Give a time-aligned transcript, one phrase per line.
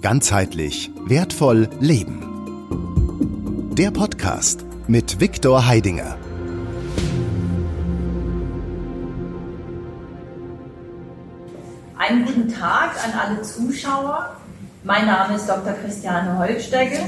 [0.00, 2.22] Ganzheitlich wertvoll leben.
[3.76, 6.16] Der Podcast mit Viktor Heidinger.
[11.96, 14.36] Einen guten Tag an alle Zuschauer.
[14.84, 15.72] Mein Name ist Dr.
[15.72, 17.00] Christiane Holstecke.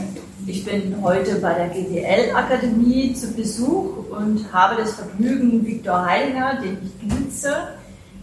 [0.46, 6.79] Ich bin heute bei der GDL-Akademie zu Besuch und habe das Vergnügen, Viktor Heidinger, den
[6.82, 7.68] ich duze,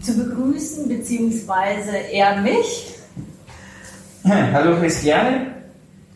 [0.02, 2.97] zu begrüßen, beziehungsweise er mich.
[4.30, 5.54] Hallo Christiane,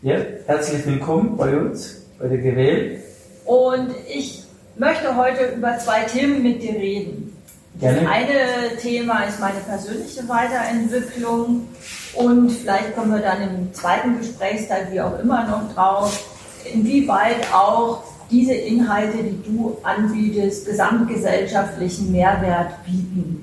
[0.02, 0.16] ja,
[0.46, 3.00] herzlich willkommen bei uns, bei der GWL.
[3.46, 4.44] Und ich
[4.76, 7.34] möchte heute über zwei Themen mit dir reden.
[7.80, 8.02] Gerne.
[8.02, 11.66] Das eine Thema ist meine persönliche Weiterentwicklung
[12.14, 16.22] und vielleicht kommen wir dann im zweiten Gesprächsteil, wie auch immer, noch drauf,
[16.70, 23.41] inwieweit auch diese Inhalte, die du anbietest, gesamtgesellschaftlichen Mehrwert bieten.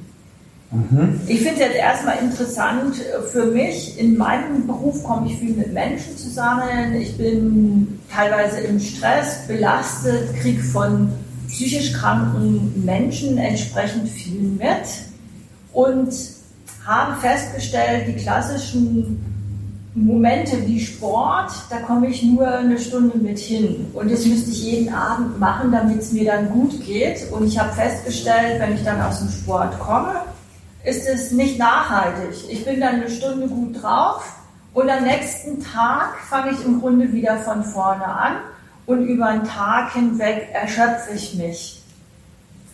[0.72, 1.20] Mhm.
[1.26, 2.96] Ich finde es jetzt erstmal interessant
[3.32, 4.00] für mich.
[4.00, 6.94] In meinem Beruf komme ich viel mit Menschen zusammen.
[7.00, 11.12] Ich bin teilweise im Stress, belastet, kriege von
[11.48, 14.86] psychisch kranken Menschen entsprechend viel mit
[15.74, 16.14] und
[16.86, 19.26] habe festgestellt, die klassischen
[19.96, 23.88] Momente wie Sport, da komme ich nur eine Stunde mit hin.
[23.94, 27.32] Und das müsste ich jeden Abend machen, damit es mir dann gut geht.
[27.32, 30.14] Und ich habe festgestellt, wenn ich dann aus dem Sport komme,
[30.84, 32.50] ist es nicht nachhaltig.
[32.50, 34.24] Ich bin dann eine Stunde gut drauf
[34.74, 38.38] und am nächsten Tag fange ich im Grunde wieder von vorne an
[38.86, 41.84] und über einen Tag hinweg erschöpfe ich mich.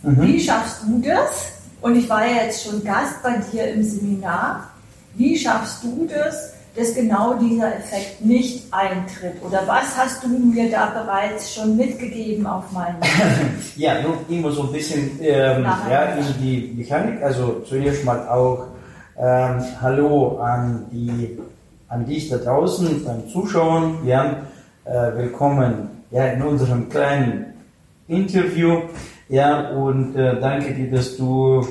[0.02, 0.22] Mhm.
[0.22, 1.52] Wie schaffst du das?
[1.80, 4.70] Und ich war ja jetzt schon Gast bei dir im Seminar.
[5.14, 9.42] Wie schaffst du das, dass genau dieser Effekt nicht eintritt?
[9.42, 12.96] Oder was hast du mir da bereits schon mitgegeben auf meinen
[13.76, 17.22] Ja, nun immer so ein bisschen ähm, ja, in die Mechanik.
[17.22, 18.66] Also zuerst mal auch
[19.18, 21.38] ähm, Hallo an, die,
[21.88, 24.06] an dich da draußen beim Zuschauen.
[24.06, 24.42] Ja,
[24.84, 27.54] äh, willkommen ja, in unserem kleinen
[28.06, 28.82] Interview.
[29.30, 31.66] Ja, und äh, danke dir, dass du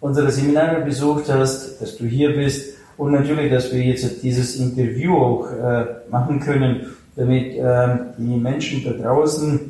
[0.00, 5.16] unsere Seminare besucht hast, dass du hier bist und natürlich, dass wir jetzt dieses Interview
[5.16, 9.60] auch äh, machen können, damit ähm, die Menschen da draußen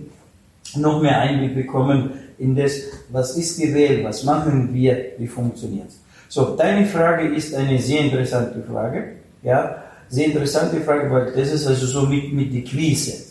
[0.77, 5.89] noch mehr Einblick bekommen in das, was ist die Welt, was machen wir, wie funktioniert
[5.89, 6.01] es.
[6.29, 9.05] So, deine Frage ist eine sehr interessante Frage,
[9.43, 13.27] ja, sehr interessante Frage, weil das ist also so mit, mit die Quiz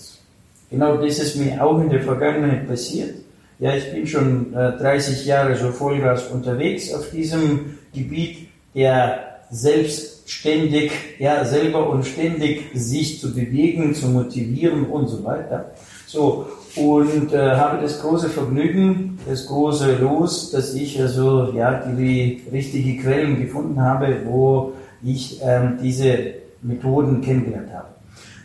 [0.69, 3.15] Genau das ist mir auch in der Vergangenheit passiert.
[3.59, 10.91] Ja, ich bin schon äh, 30 Jahre so Vollgas unterwegs auf diesem Gebiet, der selbstständig,
[11.19, 15.71] ja, selber und ständig sich zu bewegen, zu motivieren und so weiter.
[16.07, 22.43] So, und äh, habe das große Vergnügen, das große Los, dass ich also, ja, die
[22.51, 24.73] richtigen Quellen gefunden habe, wo
[25.03, 27.87] ich ähm, diese Methoden kennengelernt habe.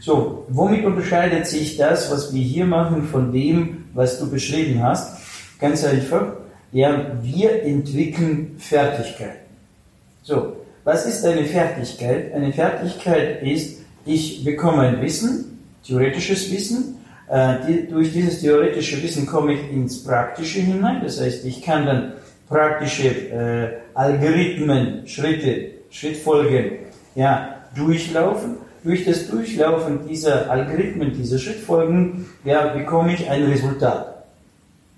[0.01, 5.19] So, womit unterscheidet sich das, was wir hier machen, von dem, was du beschrieben hast?
[5.59, 6.35] Ganz einfach,
[6.73, 9.41] ja, wir entwickeln Fertigkeiten.
[10.23, 12.33] So, was ist eine Fertigkeit?
[12.33, 16.97] Eine Fertigkeit ist, ich bekomme ein Wissen, theoretisches Wissen.
[17.29, 21.03] Äh, die, durch dieses theoretische Wissen komme ich ins Praktische hinein.
[21.03, 22.13] Das heißt, ich kann dann
[22.49, 26.73] praktische äh, Algorithmen, Schritte, Schrittfolgen
[27.15, 28.57] ja, durchlaufen.
[28.83, 34.25] Durch das Durchlaufen dieser Algorithmen, dieser Schrittfolgen, ja, bekomme ich ein Resultat.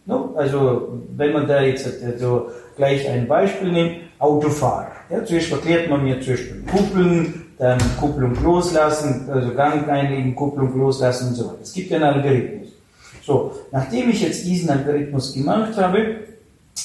[0.07, 0.35] No?
[0.37, 4.93] Also, wenn man da jetzt also gleich ein Beispiel nimmt, Autofahrer.
[5.11, 11.29] Ja, zuerst erklärt man mir zuerst Kuppeln, dann Kupplung loslassen, also Gang einlegen, Kupplung loslassen
[11.29, 11.59] und so weiter.
[11.63, 12.69] Es gibt einen Algorithmus.
[13.25, 16.17] So, nachdem ich jetzt diesen Algorithmus gemacht habe,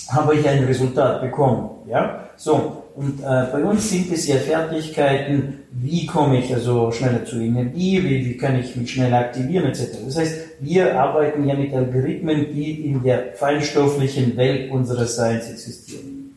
[0.09, 1.70] habe ich ein Resultat bekommen.
[1.88, 2.84] Ja, so.
[2.96, 8.03] Und äh, bei uns sind es ja Fertigkeiten, wie komme ich also schneller zur Energie,
[8.03, 9.97] wie, wie kann ich mich schneller aktivieren etc.
[10.06, 16.35] Das heißt, wir arbeiten ja mit Algorithmen, die in der feinstofflichen Welt unseres Seins existieren.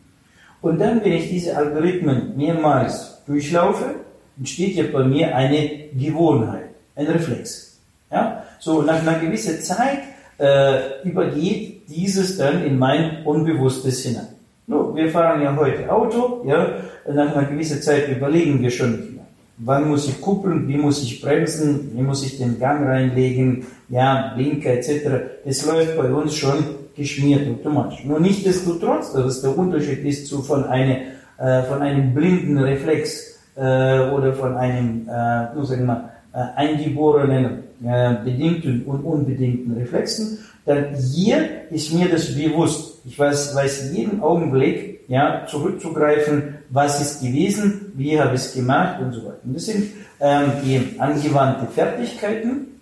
[0.61, 3.95] Und dann, wenn ich diese Algorithmen mehrmals durchlaufe,
[4.37, 7.79] entsteht ja bei mir eine Gewohnheit, ein Reflex.
[8.11, 8.43] Ja?
[8.59, 9.99] So, nach einer gewissen Zeit
[10.37, 14.27] äh, übergeht dieses dann in mein Unbewusstes hinein.
[14.67, 16.75] No, wir fahren ja heute Auto, ja,
[17.11, 19.20] nach einer gewissen Zeit überlegen wir schon nicht mehr.
[19.63, 24.33] Wann muss ich kuppeln, wie muss ich bremsen, wie muss ich den Gang reinlegen, ja,
[24.35, 25.09] Blinker etc.
[25.45, 26.63] Das läuft bei uns schon
[26.95, 28.03] geschmiert automatisch.
[28.05, 31.01] Nur nichtsdestotrotz, dass der Unterschied ist zu von, eine,
[31.37, 36.39] äh, von einem blinden Reflex äh, oder von einem, äh, nur sagen wir mal, äh,
[36.55, 42.90] eingeborenen äh, bedingten und unbedingten Reflexen, dann hier ist mir das bewusst.
[43.05, 49.01] Ich weiß, weiß jeden Augenblick, ja, zurückzugreifen, was ist gewesen, wie habe ich es gemacht
[49.01, 49.39] und so weiter.
[49.43, 52.79] Und das sind ähm, die angewandten Fertigkeiten.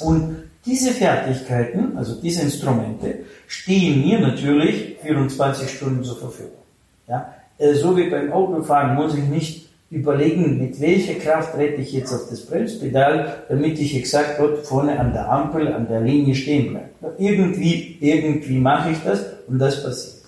[0.00, 6.62] Und diese Fertigkeiten, also diese Instrumente, stehen mir natürlich 24 Stunden zur Verfügung.
[7.06, 7.34] Ja?
[7.58, 12.12] Äh, so wie beim Autofahren muss ich nicht überlegen, mit welcher Kraft trete ich jetzt
[12.12, 16.70] auf das Bremspedal, damit ich exakt dort vorne an der Ampel, an der Linie stehen
[16.70, 16.88] bleibe.
[17.18, 20.22] Irgendwie, irgendwie mache ich das und das passiert.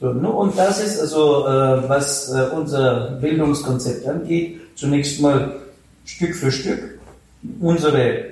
[0.00, 5.56] So, und das ist also, äh, was äh, unser Bildungskonzept angeht, zunächst mal
[6.04, 6.98] Stück für Stück
[7.60, 8.24] unsere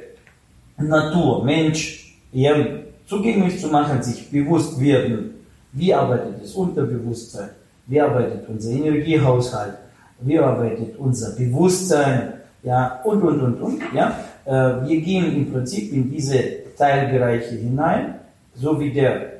[0.78, 5.34] Natur, Mensch, eher zugänglich zu machen, sich bewusst werden,
[5.72, 7.50] wie arbeitet das Unterbewusstsein,
[7.86, 9.74] wie arbeitet unser Energiehaushalt,
[10.20, 14.18] wie arbeitet unser Bewusstsein, ja, und, und, und, und, ja.
[14.44, 16.38] Äh, wir gehen im Prinzip in diese
[16.76, 18.16] Teilbereiche hinein,
[18.54, 19.35] so wie der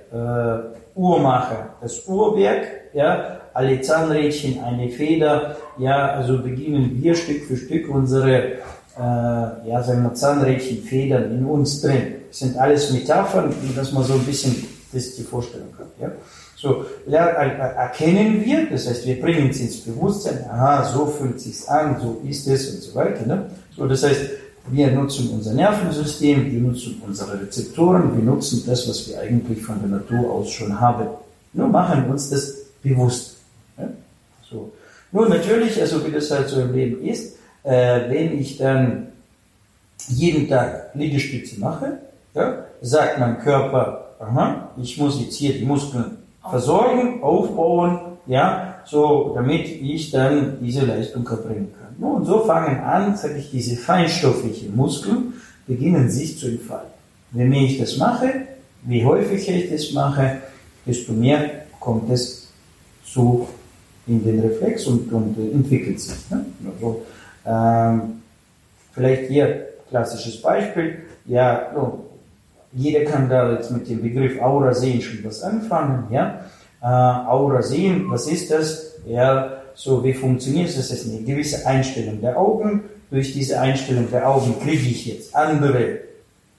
[0.95, 7.89] Uhrmacher das Uhrwerk, ja, alle Zahnrädchen, eine Feder, ja, also beginnen wir Stück für Stück
[7.89, 8.59] unsere, äh,
[8.99, 12.15] ja, sagen wir Zahnrädchen, Federn in uns drin.
[12.29, 16.11] Das sind alles Metaphern, dass man so ein bisschen das die Vorstellung hat, ja.
[16.57, 22.01] So, erkennen wir, das heißt, wir bringen es ins Bewusstsein, aha, so fühlt sich's an,
[22.01, 23.27] so ist es und so weiter.
[23.27, 23.51] Ne?
[23.77, 24.23] So, das heißt,
[24.71, 29.79] wir nutzen unser Nervensystem, wir nutzen unsere Rezeptoren, wir nutzen das, was wir eigentlich von
[29.81, 31.07] der Natur aus schon haben.
[31.53, 33.37] Nur machen uns das bewusst.
[33.77, 33.95] Ne?
[34.49, 34.73] So.
[35.13, 39.09] Nun, natürlich, also wie das halt so im Leben ist, äh, wenn ich dann
[40.09, 41.99] jeden Tag Liegestütze mache,
[42.35, 46.19] ja, sagt mein Körper, aha, ich muss jetzt hier die Muskeln
[46.49, 51.86] versorgen, aufbauen, ja, so, damit ich dann diese Leistung erbringen kann.
[51.99, 55.35] Und so fangen an, sage ich, diese feinstofflichen Muskeln
[55.67, 56.91] beginnen sich zu entfalten.
[57.33, 58.33] Je mehr ich das mache,
[58.83, 60.39] wie häufiger ich das mache,
[60.87, 62.49] desto mehr kommt es
[63.05, 63.49] zu
[64.07, 66.31] in den Reflex und, und entwickelt sich.
[66.31, 66.47] Ne?
[66.73, 67.03] Also,
[67.45, 68.23] ähm,
[68.93, 70.99] vielleicht hier klassisches Beispiel.
[71.25, 72.07] Ja, so,
[72.73, 76.05] jeder kann da jetzt mit dem Begriff Aura sehen schon was anfangen.
[76.11, 76.41] Ja?
[76.83, 78.95] Äh, Aura sehen, was ist das?
[79.07, 80.77] Ja, so wie funktioniert?
[80.77, 82.83] Das ist eine gewisse Einstellung der Augen.
[83.11, 85.99] Durch diese Einstellung der Augen kriege ich jetzt andere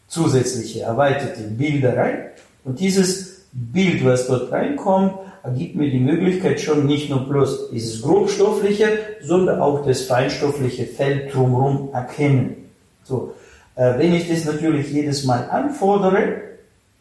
[0.07, 2.17] zusätzliche erweiterte Bilder rein.
[2.63, 8.01] Und dieses Bild, was dort reinkommt, ergibt mir die Möglichkeit schon nicht nur bloß dieses
[8.01, 8.87] grobstoffliche,
[9.21, 12.69] sondern auch das feinstoffliche Feld drumherum erkennen.
[13.03, 13.33] So,
[13.75, 16.41] äh, wenn ich das natürlich jedes Mal anfordere,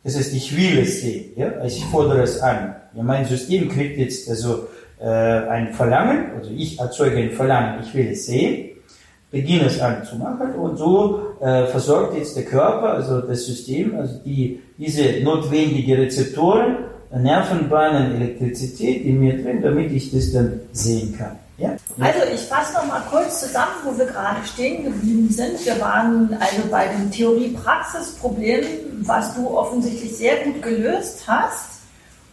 [0.03, 2.77] das heißt, ich will es sehen, ja, also ich fordere es an.
[2.95, 4.69] Ja, mein System kriegt jetzt also
[5.01, 8.71] äh, ein Verlangen, also ich erzeuge ein Verlangen, ich will es sehen,
[9.31, 13.99] beginne es an zu machen und so äh, versorgt jetzt der Körper, also das System,
[13.99, 16.77] also die, diese notwendige Rezeptoren,
[17.15, 21.39] Nervenbahnen, Elektrizität in mir drin, damit ich das dann sehen kann.
[21.59, 21.77] Ja?
[22.01, 25.65] Also ich fasse noch mal kurz zusammen, wo wir gerade stehen geblieben sind.
[25.65, 28.65] Wir waren also bei dem Theorie-Praxis-Problem,
[29.03, 31.76] was du offensichtlich sehr gut gelöst hast.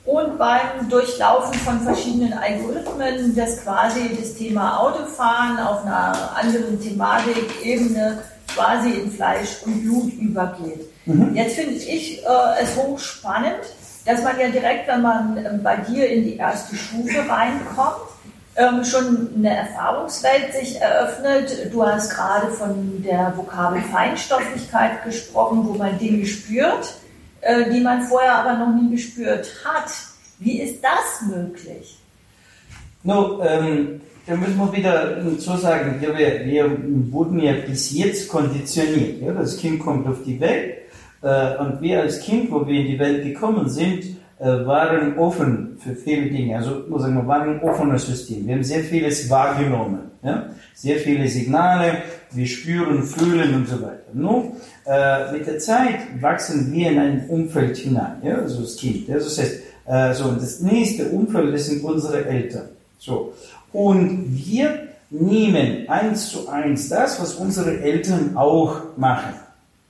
[0.06, 8.22] Und beim Durchlaufen von verschiedenen Algorithmen, das quasi das Thema Autofahren auf einer anderen Thematik-Ebene
[8.54, 10.90] quasi in Fleisch und Blut übergeht.
[11.06, 11.34] Mhm.
[11.36, 13.62] Jetzt finde ich äh, es hochspannend,
[14.06, 18.14] dass man ja direkt, wenn man äh, bei dir in die erste Stufe reinkommt,
[18.56, 21.72] ähm, schon eine Erfahrungswelt sich eröffnet.
[21.72, 26.94] Du hast gerade von der Vokabel Feinstofflichkeit gesprochen, wo man Dinge spürt,
[27.44, 29.92] äh, die man vorher aber noch nie gespürt hat.
[30.40, 32.00] Wie ist das möglich?
[33.04, 36.78] No, ähm, da müssen wir wieder so sagen, wir, wir
[37.12, 39.22] wurden ja bis jetzt konditioniert.
[39.22, 39.34] Ja?
[39.34, 40.76] Das Kind kommt auf die Welt
[41.22, 44.06] äh, und wir als Kind, wo wir in die Welt gekommen sind,
[44.40, 46.58] äh, waren offen für viele Dinge.
[46.58, 48.48] Also muss sagen, wir waren ein offenes System.
[48.48, 50.48] Wir haben sehr vieles wahrgenommen, ja?
[50.74, 51.98] sehr viele Signale,
[52.36, 54.04] wir spüren, fühlen und so weiter.
[54.14, 54.54] Nur
[54.86, 58.36] äh, mit der Zeit wachsen wir in ein Umfeld hinein, ja?
[58.36, 59.08] also das Kind.
[59.08, 59.16] Ja?
[59.16, 62.70] Das heißt, äh, so, das nächste Umfeld, das sind unsere Eltern.
[63.00, 63.34] So.
[63.72, 69.34] Und wir nehmen eins zu eins das, was unsere Eltern auch machen.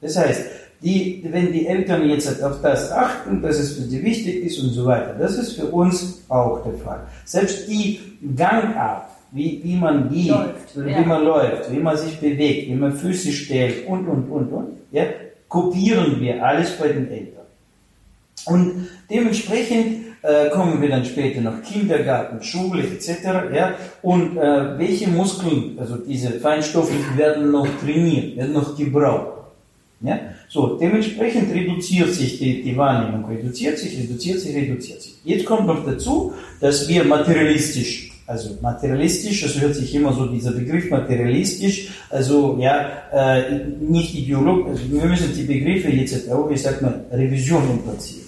[0.01, 0.41] Das heißt,
[0.83, 4.71] die, wenn die Eltern jetzt auf das achten, dass es für sie wichtig ist und
[4.71, 6.99] so weiter, das ist für uns auch der Fall.
[7.23, 7.99] Selbst die
[8.35, 11.01] Gangart, wie, wie man geht, läuft, wie ja.
[11.01, 15.05] man läuft, wie man sich bewegt, wie man Füße stellt und, und, und, und, ja,
[15.47, 17.43] kopieren wir alles bei den Eltern.
[18.45, 23.53] Und dementsprechend äh, kommen wir dann später noch Kindergarten, Schule etc.
[23.53, 29.33] Ja, und äh, welche Muskeln, also diese Feinstoffe, werden noch trainiert, werden noch gebraucht.
[30.01, 30.19] Ja?
[30.49, 35.15] So, dementsprechend reduziert sich die, die Wahrnehmung, reduziert sich, reduziert sich, reduziert sich.
[35.23, 40.51] Jetzt kommt noch dazu, dass wir materialistisch, also materialistisch, das hört sich immer so dieser
[40.51, 46.61] Begriff materialistisch, also ja, äh, nicht ideologisch, also wir müssen die Begriffe jetzt auch, ich
[46.61, 48.23] sag mal, Revision unterziehen.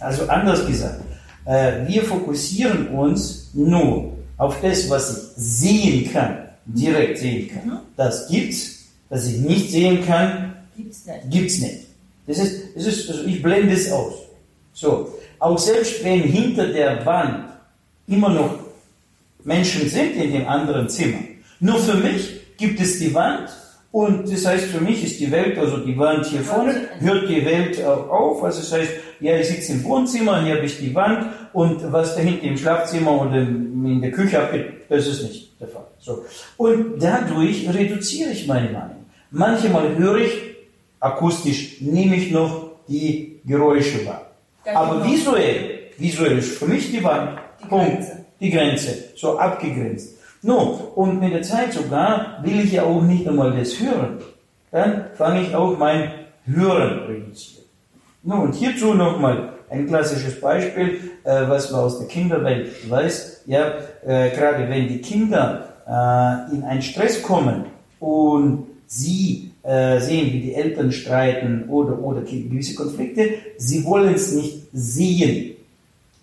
[0.00, 1.00] Also anders gesagt,
[1.44, 7.66] äh, wir fokussieren uns nur auf das, was ich sehen kann, direkt sehen kann.
[7.66, 7.78] Mhm.
[7.96, 11.30] Das gibt's, was ich nicht sehen kann, Gibt's nicht.
[11.30, 11.86] Gibt's nicht.
[12.28, 14.14] Das ist, das ist, also ich blende es aus.
[14.72, 15.12] So.
[15.40, 17.48] Auch selbst wenn hinter der Wand
[18.06, 18.58] immer noch
[19.48, 21.18] Menschen sind in dem anderen Zimmer.
[21.58, 23.48] Nur für mich gibt es die Wand
[23.90, 27.42] und das heißt, für mich ist die Welt, also die Wand hier vorne, hört die
[27.44, 28.44] Welt auch auf.
[28.44, 32.14] Also das heißt, ja, ich sitze im Wohnzimmer, hier habe ich die Wand und was
[32.14, 35.86] da hinten im Schlafzimmer und in der Küche abgeht, das ist nicht der Fall.
[35.98, 36.24] So.
[36.58, 39.06] Und dadurch reduziere ich meine Meinung.
[39.30, 40.32] Manchmal höre ich
[41.00, 44.30] akustisch nehme ich noch die Geräusche wahr.
[44.74, 45.10] Aber genau.
[45.10, 48.24] visuell, visuell ist für mich die Wand, die Punkt, Grenze.
[48.40, 50.16] Die Grenze, so abgegrenzt.
[50.42, 54.18] No, und mit der Zeit sogar will ich ja auch nicht einmal das hören.
[54.70, 56.10] Dann fange ich auch mein
[56.46, 57.64] Hören reduzieren.
[58.22, 63.42] No, und hierzu nochmal ein klassisches Beispiel, äh, was man aus der Kinderwelt weiß.
[63.46, 63.74] Ja,
[64.06, 67.64] äh, gerade wenn die Kinder äh, in einen Stress kommen
[68.00, 74.32] und sie äh, sehen, wie die Eltern streiten oder, oder gewisse Konflikte, sie wollen es
[74.32, 75.56] nicht sehen.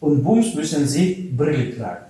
[0.05, 2.05] Und bums müssen sie Brille tragen.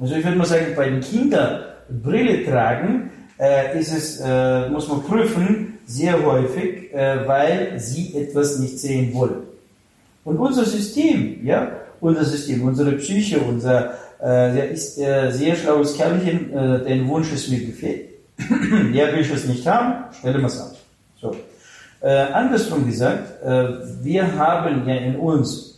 [0.00, 1.60] Also ich würde mal sagen, bei den Kindern
[2.02, 8.58] Brille tragen, äh, ist es, äh, muss man prüfen, sehr häufig, äh, weil sie etwas
[8.58, 9.44] nicht sehen wollen.
[10.24, 16.52] Und unser System, ja, unser System, unsere Psyche, unser, äh, ist äh, sehr schlaues Kerlchen,
[16.52, 18.08] äh, dein Wunsch ist mir gefällt
[18.92, 20.74] ja, will ich es nicht haben, stelle wir es ab.
[21.20, 21.36] So.
[22.00, 23.28] Äh, andersrum gesagt,
[24.02, 25.71] wir haben ja in uns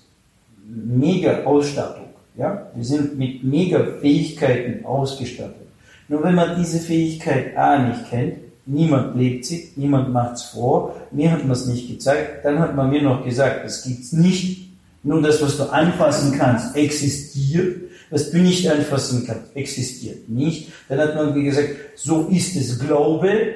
[0.67, 2.09] mega Ausstattung.
[2.37, 2.71] Ja?
[2.75, 5.67] Wir sind mit mega Fähigkeiten ausgestattet.
[6.09, 8.35] Nur wenn man diese Fähigkeit A nicht kennt,
[8.67, 12.75] niemand lebt sie, niemand macht es vor, mir hat man es nicht gezeigt, dann hat
[12.75, 14.71] man mir noch gesagt, es gibt's nicht.
[15.03, 20.73] Nur das, was du anfassen kannst, existiert was du nicht anfassen kannst, existiert nicht.
[20.89, 23.55] Dann hat man wie gesagt, so ist es Glaube.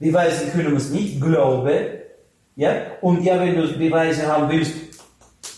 [0.00, 2.02] Beweisen können wir es nicht, Glaube.
[2.56, 2.72] Ja?
[3.00, 4.72] Und ja, wenn du Beweise haben willst,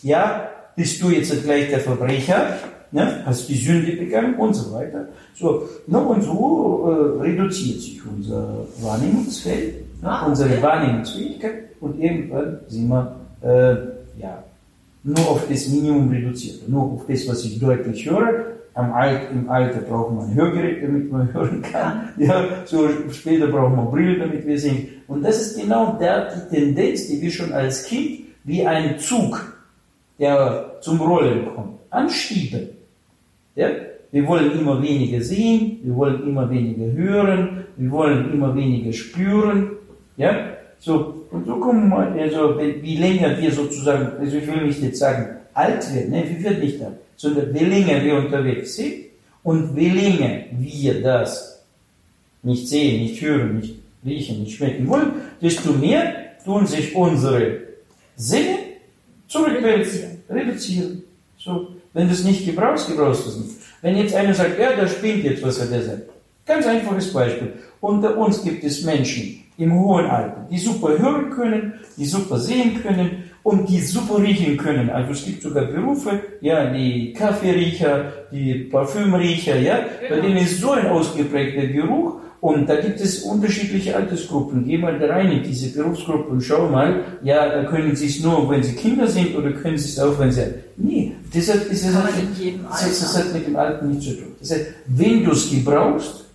[0.02, 2.58] ja, bist du jetzt gleich der Verbrecher,
[2.92, 3.22] ne?
[3.24, 5.08] hast die Sünde begangen und so weiter.
[5.34, 5.98] So, ne?
[5.98, 10.08] Und so äh, reduziert sich unser Wahrnehmungsfeld, ne?
[10.08, 10.60] ah, unsere.
[10.62, 14.42] Wahrnehmungsfähigkeit und irgendwann sind wir äh, ja,
[15.02, 18.54] nur auf das Minimum reduziert, nur auf das, was ich deutlich höre.
[18.74, 22.08] Am Alt, Im Alter braucht man ein Hörgerät, damit man hören kann.
[22.16, 24.88] Ja, so später braucht man Brille, damit wir sehen.
[25.06, 29.53] Und das ist genau der, die Tendenz, die wir schon als Kind wie ein Zug,
[30.18, 32.68] der zum Rollen kommt, anschieben.
[33.54, 33.68] Ja?
[34.12, 39.70] Wir wollen immer weniger sehen, wir wollen immer weniger hören, wir wollen immer weniger spüren.
[40.16, 40.50] Ja?
[40.78, 44.98] So, und so kommen wir, also wie länger wir sozusagen, also ich will nicht jetzt
[44.98, 48.94] sagen, alt werden, ne, wir werden nicht alt, sondern wie länger wir unterwegs sind
[49.42, 51.64] und wie länger wir das
[52.42, 57.60] nicht sehen, nicht hören, nicht riechen, nicht schmecken wollen, desto mehr tun sich unsere
[58.16, 58.53] Sinne
[59.34, 61.02] zurückwälzen, reduzieren.
[61.36, 63.56] So, wenn du es nicht gebrauchst, gebrauchst du es nicht.
[63.82, 66.02] Wenn jetzt einer sagt, ja, da spinnt jetzt, was er da sagt.
[66.46, 67.52] Ganz einfaches Beispiel.
[67.80, 72.82] Unter uns gibt es Menschen, im hohen Alter, die super hören können, die super sehen
[72.82, 74.90] können und die super riechen können.
[74.90, 80.14] Also es gibt sogar Berufe, ja, die Kaffeeriecher, die Parfümriecher, ja, genau.
[80.14, 84.66] bei denen ist so ein ausgeprägter Geruch und da gibt es unterschiedliche Altersgruppen.
[84.66, 88.20] Geh mal da rein in diese Berufsgruppe und schau mal, ja, da können Sie es
[88.20, 90.42] nur, wenn Sie Kinder sind oder können Sie es auch, wenn Sie...
[90.76, 92.04] Nee, das hat, das hat,
[92.70, 94.34] das, das hat mit dem Alten nichts zu tun.
[94.40, 96.26] Das heißt, wenn du es gebrauchst,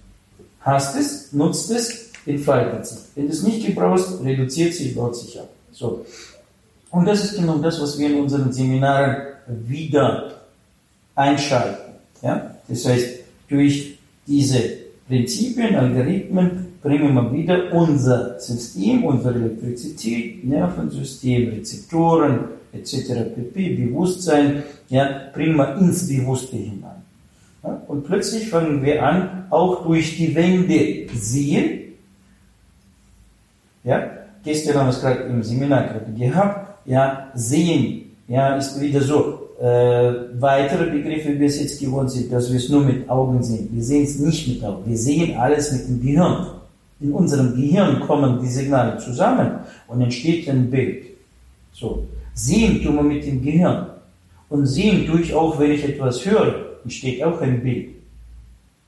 [0.62, 2.98] hast es, nutzt es, entfaltet sich.
[3.14, 5.50] Wenn du es nicht gebrauchst, reduziert sich, baut sich ab.
[5.72, 6.04] So.
[6.90, 10.42] Und das ist genau das, was wir in unseren Seminaren wieder
[11.14, 11.94] einschalten.
[12.24, 12.56] Ja?
[12.68, 13.10] Das heißt,
[13.48, 14.79] durch diese
[15.10, 23.34] Prinzipien, Algorithmen bringen wir wieder unser System, unsere Elektrizität, Nervensystem, Rezeptoren etc.
[23.36, 23.70] pp.
[23.76, 27.02] Bewusstsein, ja, bringen wir ins Bewusste hinein.
[27.64, 27.82] Ja?
[27.88, 31.80] Und plötzlich fangen wir an, auch durch die Wände sehen,
[33.84, 34.12] ja,
[34.44, 36.86] gestern haben wir es gerade im Seminar gehabt.
[36.86, 39.49] Ja, sehen, ja, ist wieder so.
[39.60, 43.44] Äh, weitere Begriffe, wie wir es jetzt gewohnt sind, dass wir es nur mit Augen
[43.44, 43.68] sehen.
[43.74, 44.84] Wir sehen es nicht mit Augen.
[44.86, 46.48] Wir sehen alles mit dem Gehirn.
[47.02, 49.52] In unserem Gehirn kommen die Signale zusammen
[49.88, 51.04] und entsteht ein Bild.
[51.74, 52.06] So.
[52.34, 53.88] Sehen tun wir mit dem Gehirn.
[54.48, 57.90] Und sehen tue ich auch, wenn ich etwas höre, entsteht auch ein Bild.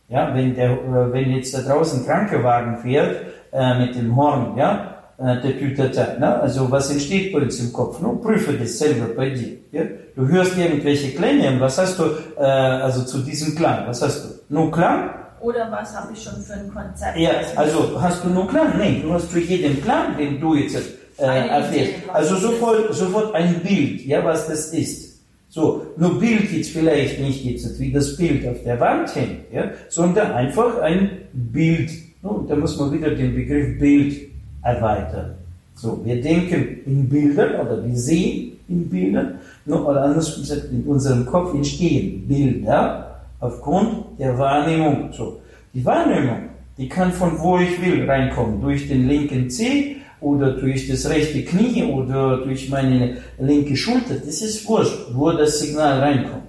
[0.08, 3.18] Ja, wenn, der, äh, wenn jetzt da draußen Krankenwagen fährt
[3.52, 4.91] äh, mit dem Horn, ja,
[5.22, 6.42] äh, der Tütata, ne?
[6.42, 8.00] also was entsteht bei uns im Kopf?
[8.02, 9.58] Nun prüfe das selber bei dir.
[9.72, 9.84] Ja?
[10.16, 12.06] Du hörst irgendwelche Klänge und was hast du
[12.38, 13.88] äh, also zu diesem Klang?
[13.88, 14.30] Was hast du?
[14.50, 15.12] Nur Klang?
[15.40, 17.18] Oder was habe ich schon für ein Konzept?
[17.18, 18.78] Ja, also hast du nur Klang?
[18.80, 20.78] Nein, du hast zu jedem Klang, den du jetzt
[21.18, 25.22] äh, erfährst, also sofort, sofort ein Bild, ja, was das ist.
[25.50, 29.70] So, nur Bild jetzt vielleicht nicht jetzt wie das Bild auf der Wand hängt, ja,
[29.90, 31.92] sondern einfach ein Bild.
[32.24, 34.31] Und da muss man wieder den Begriff Bild
[34.64, 35.36] erweitern.
[35.76, 41.26] So, wir denken in Bildern oder wir sehen in Bildern, oder anders gesagt, in unserem
[41.26, 45.10] Kopf entstehen Bilder aufgrund der Wahrnehmung.
[45.12, 45.40] So,
[45.74, 50.88] die Wahrnehmung, die kann von wo ich will reinkommen, durch den linken Zeh oder durch
[50.88, 56.44] das rechte Knie oder durch meine linke Schulter, das ist wurscht, wo das Signal reinkommt.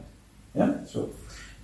[0.54, 1.09] Ja, so.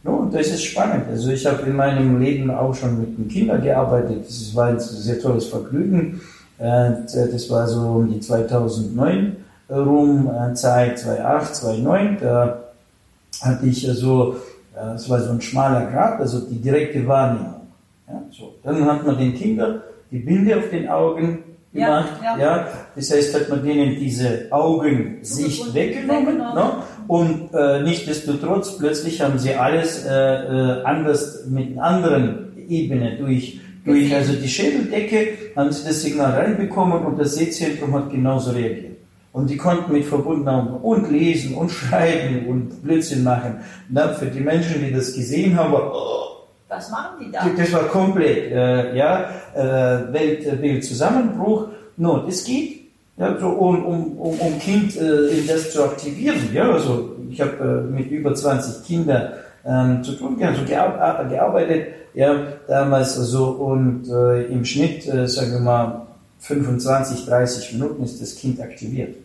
[0.05, 1.05] No, und das ist spannend.
[1.11, 4.25] Also ich habe in meinem Leben auch schon mit den Kindern gearbeitet.
[4.27, 6.21] Das war ein sehr tolles Vergnügen.
[6.59, 9.37] Äh, das war so um die 2009
[9.71, 12.17] rum, äh, Zeit 2008, 2009.
[12.21, 12.59] Da
[13.43, 14.37] hatte ich so,
[14.77, 17.61] äh, es war so ein schmaler Grad, also die direkte Wahrnehmung.
[18.09, 18.55] Ja, so.
[18.63, 22.09] Dann hat man den Kindern die Binde auf den Augen gemacht.
[22.23, 22.57] Ja, ja.
[22.57, 26.39] ja, Das heißt, hat man denen diese Augensicht weggenommen.
[26.39, 26.73] Ne?
[27.07, 34.15] Und äh, nichtsdestotrotz, plötzlich haben sie alles äh, anders mit einer anderen Ebene durch, durch
[34.15, 38.97] also die Schädeldecke, haben sie das Signal reinbekommen und das Sehzentrum hat genauso reagiert.
[39.33, 43.61] Und die konnten mit verbundenen und lesen und schreiben und Blödsinn machen.
[43.89, 46.29] Na, für die Menschen, die das gesehen haben, war, oh,
[46.69, 47.49] was machen die da?
[47.57, 51.69] Das war komplett, äh, ja, äh, Weltbildzusammenbruch.
[51.97, 56.39] No, das geht, ja, so, um, um, um, um Kind äh, das zu aktivieren.
[56.53, 59.33] Ja, also ich habe äh, mit über 20 Kindern
[59.69, 62.35] ähm, zu tun gehabt, also gear gearbeitet, ja,
[62.67, 66.07] damals also und äh, im Schnitt, äh, sagen wir mal,
[66.41, 69.17] 25, 30 Minuten ist das Kind aktiviert.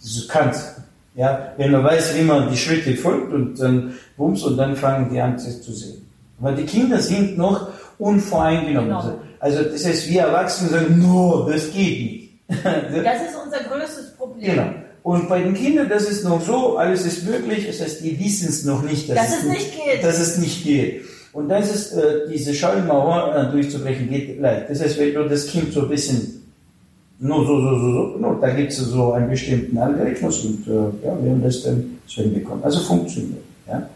[0.00, 0.76] Das kannst.
[1.14, 5.10] Ja, wenn man weiß, wie man die Schritte folgt und dann bums und dann fangen
[5.10, 6.04] die an zu sehen.
[6.38, 8.88] Weil die Kinder sind noch unvoreingenommen.
[8.88, 9.18] Genau.
[9.38, 12.30] Also das heißt, wir Erwachsene sagen, no, das geht nicht.
[12.48, 14.50] das ist unser größtes Problem.
[14.50, 14.66] Genau.
[15.04, 18.48] Und bei den Kindern, das ist noch so, alles ist möglich, das heißt, die wissen
[18.48, 20.02] es noch nicht, dass, dass es, nicht geht.
[20.02, 21.02] Dass es nicht geht.
[21.34, 24.70] Und das ist, äh, diese Schallmauer äh, durchzubrechen, geht leicht.
[24.70, 26.42] Das heißt, wenn du das Kind so ein bisschen,
[27.18, 30.70] nur so, so, so, so, no, da gibt es so einen bestimmten Algorithmus und äh,
[31.06, 32.64] ja, wir haben das dann hinbekommen.
[32.64, 33.42] Also funktioniert.
[33.68, 33.86] Ja.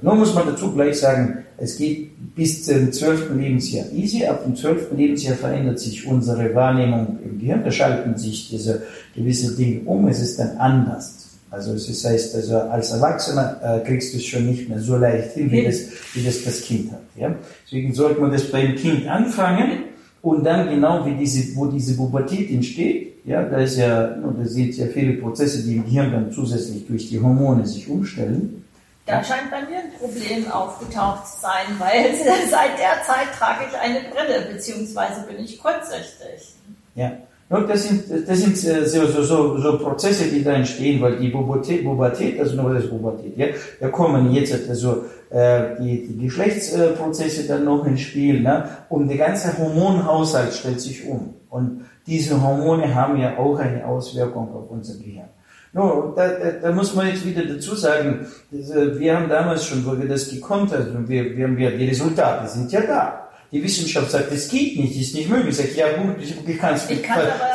[0.00, 4.24] Nun muss man dazu gleich sagen, es geht bis zum zwölften Lebensjahr easy.
[4.24, 7.62] Ab dem zwölften Lebensjahr verändert sich unsere Wahrnehmung im Gehirn.
[7.64, 8.82] Da schalten sich diese
[9.14, 10.08] gewisse Dinge um.
[10.08, 11.28] Es ist dann anders.
[11.50, 14.96] Also es ist, heißt, also als Erwachsener äh, kriegst du es schon nicht mehr so
[14.96, 15.80] leicht hin, wie das,
[16.14, 17.02] wie das das Kind hat.
[17.14, 17.34] Ja?
[17.66, 19.84] Deswegen sollte man das beim Kind anfangen
[20.22, 24.76] und dann genau wie diese, wo diese Pubertät entsteht, ja, da ist ja, da sind
[24.76, 28.61] ja viele Prozesse, die im Gehirn dann zusätzlich durch die Hormone sich umstellen.
[29.04, 32.14] Da scheint bei mir ein Problem aufgetaucht zu sein, weil
[32.50, 36.54] seit der Zeit trage ich eine Brille, beziehungsweise bin ich kurzsichtig.
[36.94, 37.12] Ja.
[37.48, 41.28] Das sind, das sind äh, so, so, so, so Prozesse, die da entstehen, weil die
[41.28, 43.46] Pubertät, Pubertät also nur das Pubertät, ja,
[43.78, 48.68] da kommen jetzt also äh, die, die Geschlechtsprozesse dann noch ins Spiel, ne?
[48.88, 51.34] und der ganze Hormonhaushalt stellt sich um.
[51.50, 55.28] Und diese Hormone haben ja auch eine Auswirkung auf unser Gehirn.
[55.74, 59.98] No, da, da, da muss man jetzt wieder dazu sagen, wir haben damals schon, wo
[59.98, 63.18] wir das gekonnt haben, wir, wir haben ja, die Resultate sind ja da.
[63.50, 65.58] Die Wissenschaft sagt, das geht nicht, ist nicht möglich.
[65.58, 66.84] Ich sage, ja gut, ich kann es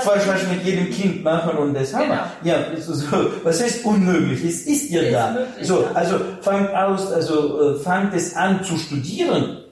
[0.04, 2.32] falsch mit jedem Kind machen und das haben wir.
[2.44, 2.56] Genau.
[2.56, 3.06] Ja, so, so,
[3.44, 4.44] was heißt unmöglich?
[4.44, 5.32] Es ist ja da.
[5.32, 9.64] Möglich, so, also fangt aus, also äh, fangt es an zu studieren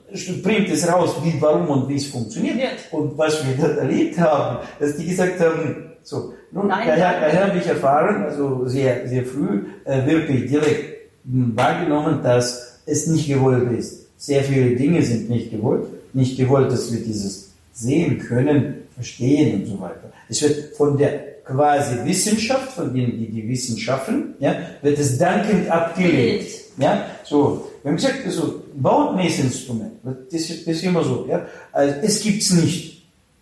[0.43, 2.57] bringt es raus, wie, warum und wie es funktioniert.
[2.91, 7.47] Und was wir dort erlebt haben, dass die gesagt haben, so, nun, Nein, daher, daher
[7.49, 13.69] habe ich erfahren, also sehr, sehr früh, äh, wirklich direkt wahrgenommen, dass es nicht gewollt
[13.77, 14.05] ist.
[14.17, 15.87] Sehr viele Dinge sind nicht gewollt.
[16.13, 20.13] Nicht gewollt, dass wir dieses sehen können, verstehen und so weiter.
[20.29, 25.69] Es wird von der quasi Wissenschaft, von denen, die die Wissenschaften, ja, wird es dankend
[25.69, 26.47] abgelehnt.
[26.77, 27.69] Ja, so.
[27.83, 29.91] Wir haben gesagt, also, baut Messinstrument.
[30.31, 31.45] Das, das ist immer so, ja.
[31.73, 32.94] Also, es gibt's nicht.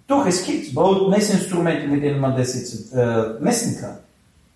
[0.08, 3.98] Doch, es gibt baut Messinstrumente, mit denen man das jetzt äh, messen kann.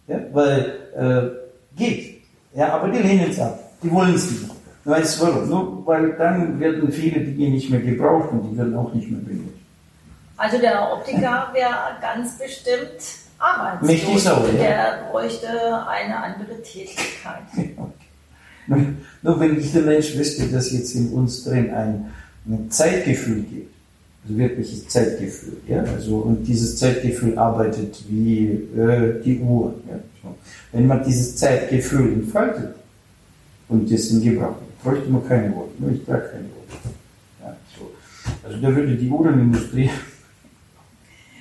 [0.08, 2.22] Ja, weil, äh, geht.
[2.54, 3.60] Ja, aber die lehnen es ab.
[3.82, 4.46] Die wollen es nicht.
[4.84, 5.50] Weißt warum?
[5.50, 9.20] Nur weil dann werden viele Dinge nicht mehr gebraucht und die werden auch nicht mehr
[9.20, 9.58] benutzt.
[10.38, 13.02] Also der Optiker wäre ganz bestimmt
[13.38, 14.24] arbeitslos.
[14.24, 14.62] Sauer, ja.
[14.62, 15.48] Der bräuchte
[15.88, 17.44] eine andere Tätigkeit.
[19.22, 22.14] Nur wenn ich der Mensch wüsste, dass jetzt in uns drin ein,
[22.46, 23.74] ein Zeitgefühl gibt,
[24.30, 30.36] wirkliches Zeitgefühl, ja, also und dieses Zeitgefühl arbeitet wie äh, die Uhr, ja, so.
[30.72, 32.76] Wenn man dieses Zeitgefühl entfaltet
[33.70, 36.90] und das in Gebrauch bräuchte man keine Worte, nur ich gar keine Worte.
[37.44, 37.92] Ja, so.
[38.44, 39.90] Also da würde die Uhrenindustrie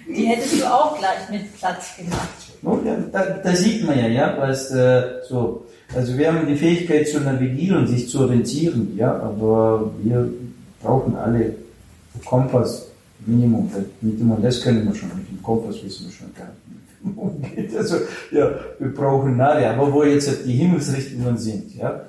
[0.09, 2.29] Die hättest du auch gleich mit Platz gemacht.
[2.62, 5.66] No, ja, da, da sieht man ja, ja, was äh, so.
[5.94, 10.29] Also wir haben die Fähigkeit zu navigieren, sich zu orientieren, ja, aber wir
[10.83, 11.55] brauchen alle
[12.24, 12.87] Kompass,
[13.26, 13.70] Minimum.
[14.00, 17.76] Minimum, das können wir schon, mit dem Kompass wissen wir schon gar nicht, umgeht.
[17.76, 17.96] Also
[18.33, 22.00] ja, wir brauchen Nadel, aber wo jetzt die Himmelsrichtungen sind, ja.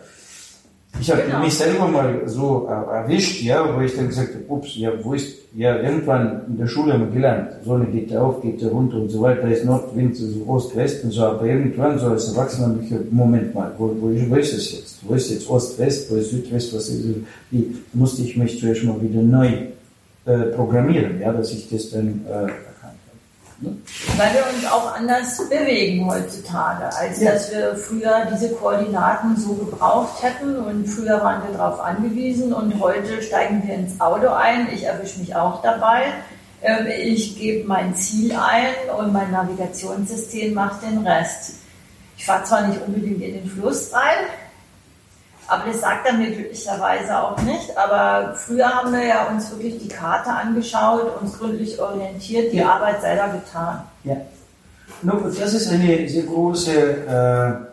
[0.99, 1.41] Ich habe Genau.
[1.43, 5.13] mich selber mal so äh, erwischt, ja, wo ich dann gesagt habe, ups, ja, wo
[5.13, 9.09] ist, ja, irgendwann in der Schule haben wir gelernt, Sonne geht auf, geht runter und
[9.09, 12.67] so weiter, da ist Nordwind, so Ost, West und so, aber irgendwann so als Erwachsener
[12.69, 14.95] habe ich gesagt, Moment mal, wo, wo, ist- wo ist es jetzt?
[15.03, 17.03] Wo ist jetzt Ost, West, wo ist Südwest, was ist,
[17.51, 19.49] wie, musste ich mich zuerst mal wieder neu
[20.27, 23.61] äh, programmieren, ja, dass ich das dann äh, erkannt habe.
[23.61, 23.77] Ne?
[24.17, 27.31] Weil wir uns auch anders bewegen heutzutage, als Ja.
[27.31, 32.79] dass wir früher diese Koordinaten so gebraucht hätten und früher waren wir darauf angewiesen und
[32.79, 34.67] heute steigen wir ins Auto ein.
[34.73, 36.03] Ich erwische mich auch dabei.
[36.61, 41.53] Ähm, Ich gebe mein Ziel ein und mein Navigationssystem macht den Rest.
[42.17, 44.25] Ich fahre zwar nicht unbedingt in den Fluss rein,
[45.47, 47.75] aber das sagt er mir glücklicherweise auch nicht.
[47.77, 52.73] Aber früher haben wir ja uns wirklich die Karte angeschaut, uns gründlich orientiert, die Ja.
[52.75, 53.81] Arbeit selber getan.
[54.03, 54.17] Ja.
[55.01, 57.67] Nun, das ist eine sehr große äh,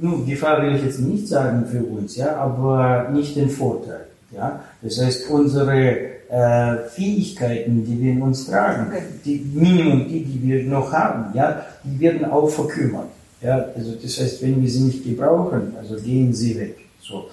[0.00, 4.06] nun, Gefahr will ich jetzt nicht sagen für uns, ja, aber nicht den Vorteil.
[4.30, 4.60] Ja?
[4.80, 9.02] Das heißt, unsere äh, Fähigkeiten, die wir in uns tragen, Okay.
[9.24, 13.08] die Minimum die, die wir noch haben, ja, die werden auch verkümmert.
[13.42, 13.66] Ja?
[13.76, 16.78] Also das heißt, wenn wir sie nicht gebrauchen, also gehen sie weg.
[17.00, 17.28] So.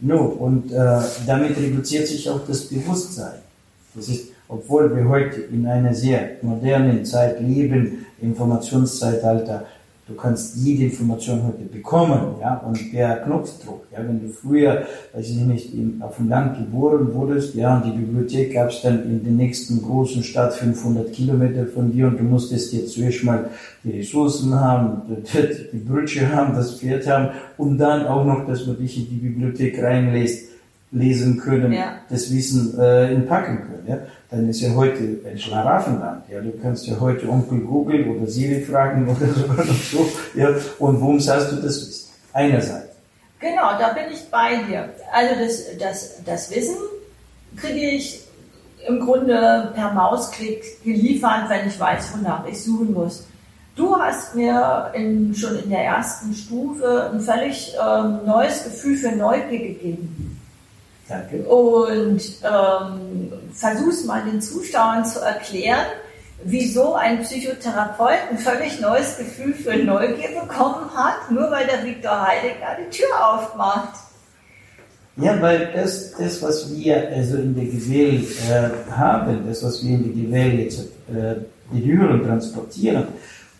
[0.00, 3.40] No, und äh, damit reduziert sich auch das Bewusstsein.
[3.94, 9.66] Das ist, obwohl wir heute in einer sehr modernen Zeit leben, Informationszeitalter,
[10.10, 14.82] du kannst jede Information heute bekommen, ja, und per Knopfdruck, ja, wenn du früher,
[15.14, 18.82] weiß ich nicht, in, auf dem Land geboren wurdest, ja, und die Bibliothek gab es
[18.82, 23.24] dann in der nächsten großen Stadt 500 Kilometer von dir und du musstest jetzt zuerst
[23.24, 23.50] mal
[23.84, 28.66] die Ressourcen haben, die, die Brötchen haben, das Pferd haben und dann auch noch, dass
[28.66, 30.50] man dich in die Bibliothek reinlässt,
[30.92, 31.92] lesen können, Ja.
[32.08, 33.84] das Wissen äh, entpacken können.
[33.86, 33.98] Ja?
[34.30, 36.24] Dann ist ja heute ein Schlaraffenland.
[36.28, 36.40] Ja?
[36.40, 39.26] Du kannst ja heute Onkel Google oder Siri fragen oder
[39.92, 40.08] so.
[40.34, 40.48] Ja?
[40.78, 42.10] Und worum hast du das Wissen?
[42.32, 42.94] Einerseits.
[43.40, 44.90] Genau, da bin ich bei dir.
[45.12, 46.76] Also das, das, das Wissen
[47.56, 48.20] kriege ich
[48.86, 53.26] im Grunde per Mausklick geliefert, wenn ich weiß, wonach ich suchen muss.
[53.74, 59.12] Du hast mir in, schon in der ersten Stufe ein völlig ähm, neues Gefühl für
[59.12, 60.29] Neugier gegeben.
[61.10, 61.38] Danke.
[61.42, 65.86] Und ähm, versuch's mal den Zuschauern zu erklären,
[66.44, 72.28] wieso ein Psychotherapeut ein völlig neues Gefühl für Neugier bekommen hat, nur weil der Viktor
[72.28, 73.94] Heidegger die Tür aufmacht.
[75.16, 79.96] Ja, weil das, das was wir also in der Gewähl äh, haben, das, was wir
[79.96, 80.78] in der Gewähl jetzt
[81.12, 81.34] äh,
[81.72, 83.08] berühren, transportieren,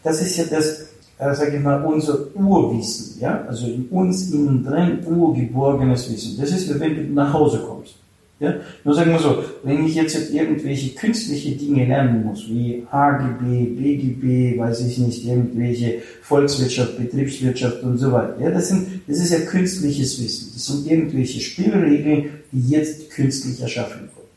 [0.04, 0.89] das ist ja das,
[1.20, 6.38] äh, sage ich mal, unser Urwissen, ja, also in uns innen drin urgeborgenes Wissen.
[6.40, 7.96] Das ist, wie wenn du nach Hause kommst.
[8.38, 8.54] Ja?
[8.84, 14.58] Nur sagen wir so, wenn ich jetzt irgendwelche künstliche Dinge lernen muss, wie HGB, BGB,
[14.58, 19.40] weiß ich nicht, irgendwelche Volkswirtschaft, Betriebswirtschaft und so weiter, ja, das, sind, das ist ja
[19.40, 20.52] künstliches Wissen.
[20.54, 24.28] Das sind irgendwelche Spielregeln, die jetzt künstlich erschaffen wurden.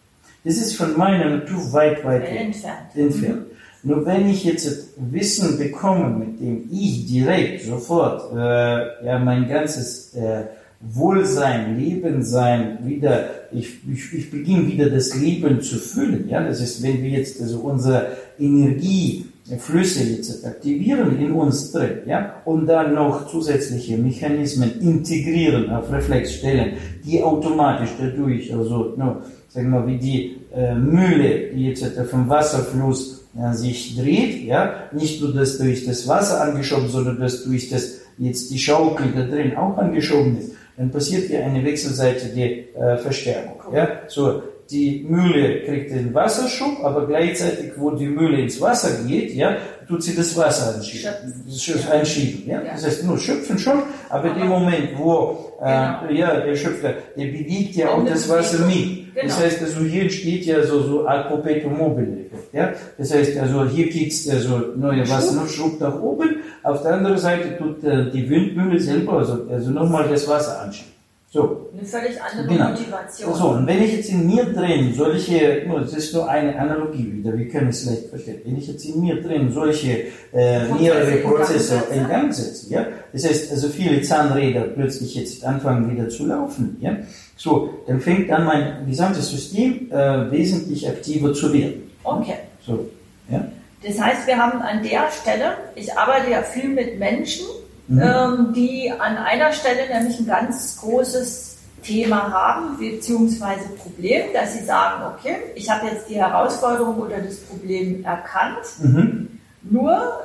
[0.44, 2.94] Das ist von meiner Natur weit, weit Entfernt.
[2.94, 3.46] entfernt.
[3.86, 10.14] Nur wenn ich jetzt Wissen bekomme, mit dem ich direkt sofort äh, ja, mein ganzes
[10.16, 10.44] äh,
[10.80, 16.30] Wohlsein, Lebensein wieder, ich, ich, ich beginne wieder das Leben zu fühlen.
[16.30, 18.08] Ja, das ist, wenn wir jetzt also unsere
[18.40, 26.74] Energieflüsse jetzt aktivieren in uns drin, ja, und dann noch zusätzliche Mechanismen integrieren auf Reflexstellen,
[27.06, 29.18] die automatisch dadurch, also, no,
[29.50, 33.23] sagen wir mal, wie die äh, Mühle, die jetzt dem Wasserfluss
[33.54, 38.52] sich dreht, ja, nicht nur das durch das Wasser angeschoben, sondern das durch das jetzt
[38.52, 43.74] die Schaukel da drin auch angeschoben ist, dann passiert hier eine wechselseitige äh, Verstärkung.
[43.74, 44.02] Ja?
[44.08, 49.58] So, die Mühle kriegt den Wasserschub, aber gleichzeitig, wo die Mühle ins Wasser geht, ja,
[49.88, 51.12] tut sie das Wasser einschieben.
[51.52, 51.92] Schöpfen.
[51.92, 52.62] einschieben ja?
[52.64, 52.72] Ja.
[52.74, 55.66] Das heißt, nur schöpfen schon, aber in dem Moment, wo äh,
[56.08, 56.12] Genau.
[56.12, 59.04] ja, der Schöpfer, der bewegt ja Auch das Wasser mit.
[59.16, 59.46] Das Genau.
[59.46, 62.18] heißt, also hier entsteht ja so, so al perpetuum mobile.
[62.52, 62.74] Ja?
[62.98, 67.84] Das heißt, also hier geht's also neue Wasserschub nach oben, auf der anderen Seite tut
[67.84, 70.92] äh, die Windmühle selber also, also nochmal das Wasser anschieben.
[71.34, 72.70] So, Eine völlig andere Genau.
[72.70, 73.34] Motivation.
[73.34, 77.36] so, und wenn ich jetzt in mir drin solche, das ist nur eine Analogie wieder,
[77.36, 81.82] wir können es leicht verstehen, wenn ich jetzt in mir drin solche äh, mehrere Prozesse
[81.92, 86.78] in Gang setze, ja, das heißt, also viele Zahnräder plötzlich jetzt anfangen wieder zu laufen,
[86.80, 86.98] ja,
[87.36, 91.90] so, dann fängt an mein gesamtes System äh, wesentlich aktiver zu werden.
[92.04, 92.36] Okay.
[92.64, 92.88] So,
[93.32, 93.44] ja.
[93.84, 97.46] Das heißt, wir haben an der Stelle, ich arbeite ja viel mit Menschen,
[97.88, 98.02] Mhm.
[98.02, 104.64] ähm, die an einer Stelle nämlich ein ganz großes Thema haben, beziehungsweise Problem, dass sie
[104.64, 109.40] sagen, okay, ich habe jetzt die Herausforderung oder das Problem erkannt, Mhm.
[109.64, 110.20] nur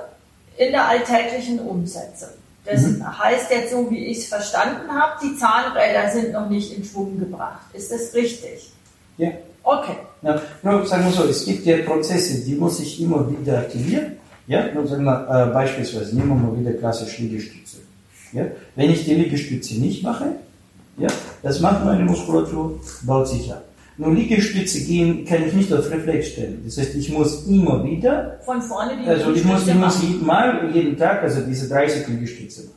[0.56, 2.28] in der alltäglichen Umsetzung.
[2.64, 2.82] Das
[3.18, 7.18] heißt jetzt so, wie ich es verstanden habe, die Zahnräder sind noch nicht in Schwung
[7.18, 7.60] gebracht.
[7.72, 8.70] Ist das richtig?
[9.16, 9.30] Ja.
[9.62, 9.96] Okay.
[10.22, 14.16] Ja, nur sagen wir so, es gibt ja Prozesse, die muss ich immer wieder aktivieren.
[14.48, 17.76] Ja, nur sagen wir äh, beispielsweise, nehmen wir mal wieder klassisch Liegestütze.
[18.32, 20.24] Ja, wenn ich die Liegestütze nicht mache,
[20.96, 21.08] ja,
[21.42, 23.62] das macht meine Muskulatur, baut sich ab.
[23.98, 26.62] Nur Liegestütze gehen kann ich nicht auf Reflex stellen.
[26.64, 30.24] Das heißt, ich muss immer wieder, Von vorne die also ich muss, ich muss jeden
[30.24, 32.74] Mal, jeden Tag, also diese 30 Liegestütze machen.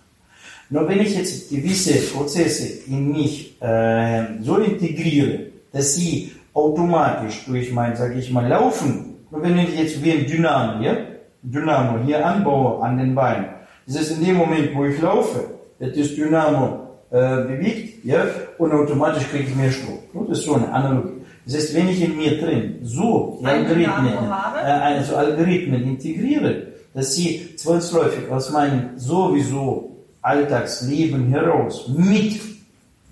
[0.69, 7.71] Nur wenn ich jetzt gewisse Prozesse in mich äh, so integriere, dass sie automatisch durch
[7.71, 10.97] mein, sage ich mal, Laufen, nur wenn ich jetzt wie ein Dynamo, ja,
[11.43, 13.45] Dynamo hier anbaue an den Beinen,
[13.87, 15.45] das ist in dem Moment, wo ich laufe,
[15.79, 18.25] wird das Dynamo äh, bewegt, ja,
[18.57, 19.99] und automatisch kriege ich mehr Strom.
[20.29, 21.21] Das ist so eine Analogie.
[21.45, 27.55] Das heißt, wenn ich in mir drin so Algorithmen, äh, also Algorithmen integriere, dass sie
[27.55, 32.35] zwangsläufig aus meinem sowieso Alltagsleben heraus mit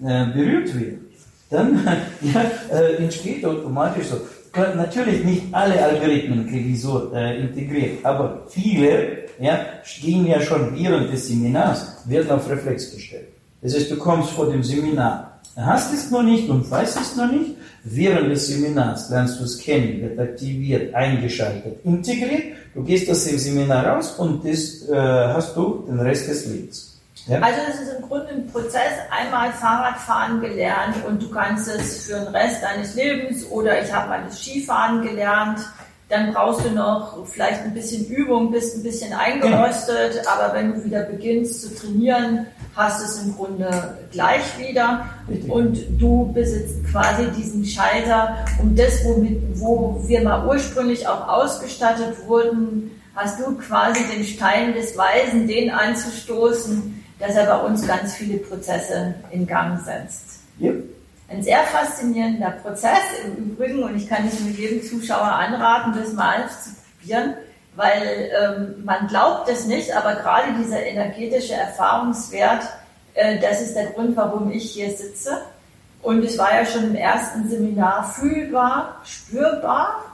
[0.04, 1.06] äh, berührt werden,
[1.50, 1.84] dann
[2.22, 4.18] ja, äh, entsteht automatisch so.
[4.52, 9.60] Klar, natürlich nicht alle Algorithmen kriege ich so äh, integriert, aber viele ja,
[10.02, 13.28] gehen ja schon während des Seminars, werden auf Reflex gestellt.
[13.62, 17.32] Das heißt, du kommst vor dem Seminar, hast es noch nicht und weißt es noch
[17.32, 23.26] nicht, während des Seminars lernst du es kennen, wird aktiviert, eingeschaltet, integriert, du gehst aus
[23.26, 26.89] dem Seminar raus und das äh, hast du den Rest des Lebens.
[27.30, 27.40] Ja?
[27.42, 32.20] Also es ist im Grunde ein Prozess, einmal Fahrradfahren gelernt und du kannst es für
[32.20, 35.60] den Rest deines Lebens oder ich habe mal das Skifahren gelernt,
[36.10, 40.84] dann brauchst du noch vielleicht ein bisschen Übung, bist ein bisschen eingerostet, aber wenn du
[40.84, 45.52] wieder beginnst zu trainieren, hast du es im Grunde gleich wieder Richtig.
[45.52, 52.16] und du besitzt quasi diesen Schalter, um das, womit, wo wir mal ursprünglich auch ausgestattet
[52.26, 58.14] wurden, hast du quasi den Stein des Weisen, den anzustoßen, dass er bei uns ganz
[58.14, 60.40] viele Prozesse in Gang setzt.
[60.58, 60.72] Ja.
[61.30, 66.14] Ein sehr faszinierender Prozess im Übrigen und ich kann es mit jedem Zuschauer anraten, das
[66.14, 67.36] mal auszuprobieren,
[67.76, 72.64] weil ähm, man glaubt es nicht, aber gerade dieser energetische Erfahrungswert,
[73.14, 75.42] äh, das ist der Grund, warum ich hier sitze.
[76.02, 80.06] Und es war ja schon im ersten Seminar fühlbar, spürbar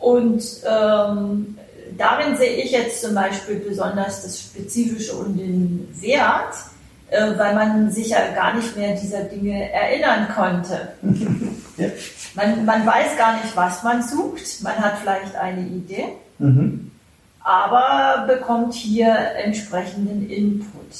[0.00, 1.58] und ähm,
[1.98, 6.54] darin sehe ich jetzt zum Beispiel besonders das Spezifische und den Wert,
[7.10, 10.88] äh, weil man sich ja gar nicht mehr dieser Dinge erinnern konnte.
[11.78, 11.86] Ja.
[12.34, 14.64] Man, man weiß gar nicht, was man sucht.
[14.64, 16.06] Man hat vielleicht eine Idee,
[16.40, 16.90] Mhm.
[17.38, 20.90] aber bekommt hier entsprechenden Input.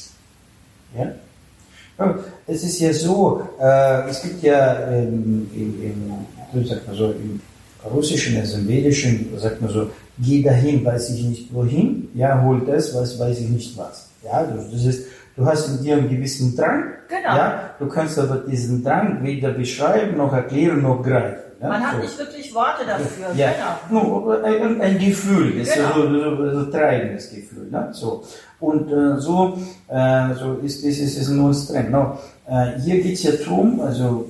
[0.97, 2.15] Ja.
[2.47, 7.41] Es ist ja so, äh, es gibt ja im, im, im, so, im
[7.85, 12.61] Russischen, also im Vedischen, sagt man so, geh dahin, weiß ich nicht wohin, ja, hol
[12.67, 14.09] das, was weiß ich nicht was.
[14.25, 17.37] Ja, das, das ist, du hast in dir einen gewissen Drang, Genau.
[17.37, 21.39] ja, du kannst aber diesen Drang weder beschreiben, noch erklären, noch greifen.
[21.61, 22.03] Ja, Man hat so.
[22.03, 23.27] nicht wirklich Worte dafür.
[23.37, 24.03] Ja, Genau.
[24.03, 25.89] nur ein, ein Gefühl, das Genau.
[25.89, 27.69] ist so, so, so treibendes Gefühl.
[27.71, 27.89] Ne?
[27.93, 28.23] So.
[28.61, 31.91] Und äh, so, äh, so ist das ist, ist in uns drin.
[31.91, 34.27] No, äh, hier geht es ja darum, also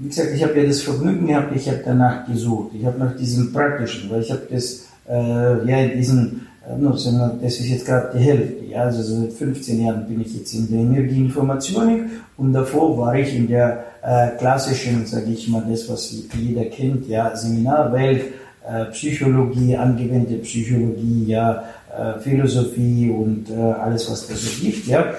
[0.00, 2.72] wie gesagt, ich habe ja das Vergnügen gehabt, ich habe danach gesucht.
[2.74, 7.60] Ich habe nach diesem Praktischen, weil ich habe das, äh, ja, in diesen, äh, das
[7.60, 8.64] ist jetzt gerade die Hälfte.
[8.64, 8.84] Ja?
[8.84, 12.04] Also so seit 15 Jahren bin ich jetzt in der Energieinformationik
[12.38, 17.06] und davor war ich in der äh, klassischen, sage ich mal, das, was jeder kennt,
[17.06, 18.22] ja, Seminarwelt,
[18.66, 25.12] äh, Psychologie, angewandte Psychologie, ja, äh, Philosophie und äh, alles, was da so gibt, ja.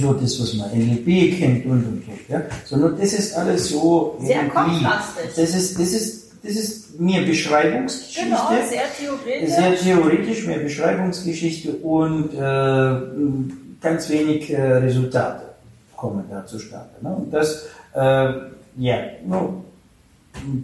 [0.00, 2.32] So das, was man NLP kennt und und so.
[2.32, 2.42] Ja?
[2.64, 5.34] Sondern das ist alles so Sehr kontrastisch.
[5.36, 8.24] Das ist, das ist, das ist mehr Beschreibungsgeschichte.
[8.24, 9.54] Genau, sehr theoretisch.
[9.54, 15.42] Sehr theoretisch, mehr Beschreibungsgeschichte und äh, ganz wenig äh, Resultate
[15.96, 16.90] kommen da zustande.
[17.00, 17.14] Ne?
[17.14, 18.32] Und das, äh,
[18.76, 19.64] ja, no,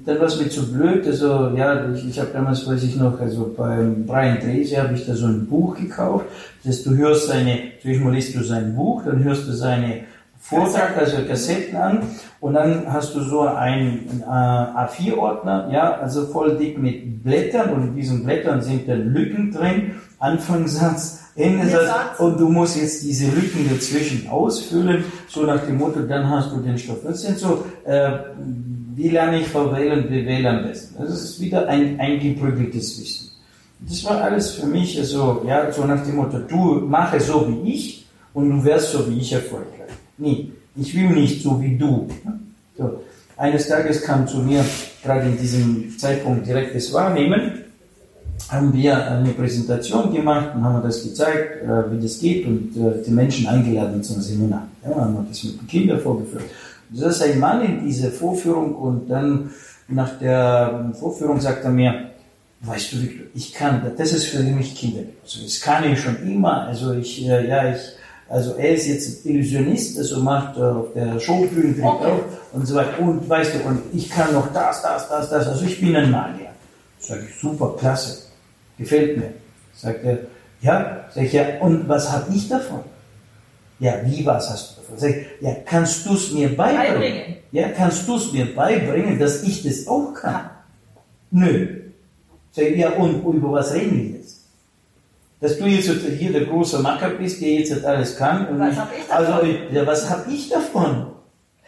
[0.05, 3.21] dann war es mir zu blöd, also ja, ich, ich habe damals, weiß ich noch,
[3.21, 6.27] also beim Brian Tracy habe ich da so ein Buch gekauft,
[6.65, 10.05] das du hörst seine, zuerst mal liest du sein Buch, dann hörst du seine
[10.41, 12.03] Vortrag, also Kassetten an
[12.41, 17.89] und dann hast du so einen äh, A4-Ordner, ja, also voll dick mit Blättern und
[17.89, 23.69] in diesen Blättern sind dann Lücken drin, Anfangssatz, Endesatz und du musst jetzt diese Lücken
[23.71, 26.99] dazwischen ausfüllen, so nach dem Motto, dann hast du den Stoff.
[27.05, 28.11] Das sind so, äh,
[28.99, 30.97] wie lerne ich VWL und BWL am besten?
[30.99, 33.31] Das ist wieder ein eingeprügeltes Wissen.
[33.81, 37.71] Das war alles für mich so, ja, so nach dem Motto, du mache so wie
[37.75, 39.93] ich und du wirst so wie ich erfolgreich.
[40.19, 42.09] Nee, ich will nicht so wie du.
[42.77, 43.05] So.
[43.37, 44.65] Eines Tages kam zu mir,
[45.05, 47.53] gerade in diesem Zeitpunkt direktes Wahrnehmen,
[48.49, 53.03] haben wir eine Präsentation gemacht und haben das gezeigt, äh, wie das geht und äh,
[53.07, 54.67] die Menschen eingeladen zum Seminar.
[54.83, 56.45] Ja, haben wir das mit den Kindern vorgeführt.
[56.91, 59.51] Das ist ein Mann in dieser Vorführung und dann
[59.89, 62.11] nach der Vorführung sagt er mir,
[62.61, 65.03] weißt du, Victor, ich kann, das ist für mich Kinder.
[65.23, 66.63] Also das kann ich schon immer.
[66.63, 67.81] Also ich, äh, ja, ich,
[68.29, 72.13] also er ist jetzt Illusionist, also macht äh, auf der Showbühne okay.
[72.53, 73.01] und so weiter.
[73.01, 75.49] Und weißt du, und ich kann noch das, das, das, das.
[75.49, 76.49] Also ich bin ein Magier.
[76.99, 78.25] Sag ich, super, klasse,
[78.77, 79.33] gefällt mir.
[79.75, 80.19] Sagt er,
[80.61, 82.81] ja, sag ich, ja, und was habe ich davon?
[83.81, 84.99] Ja, wie was hast du davon?
[84.99, 86.93] Sag ich, ja, kannst du es mir beibringen?
[86.93, 87.37] beibringen?
[87.53, 90.33] Ja, kannst du es mir beibringen, dass ich das auch kann?
[90.33, 90.51] Ja.
[91.31, 91.69] Nö.
[92.51, 94.39] Sag ich, ja, und über was reden wir jetzt?
[95.41, 98.59] Dass du jetzt hier der große Macker bist, der jetzt alles kann.
[98.59, 99.27] Was habe ich davon?
[99.27, 101.07] Also, ja, was habe ich davon?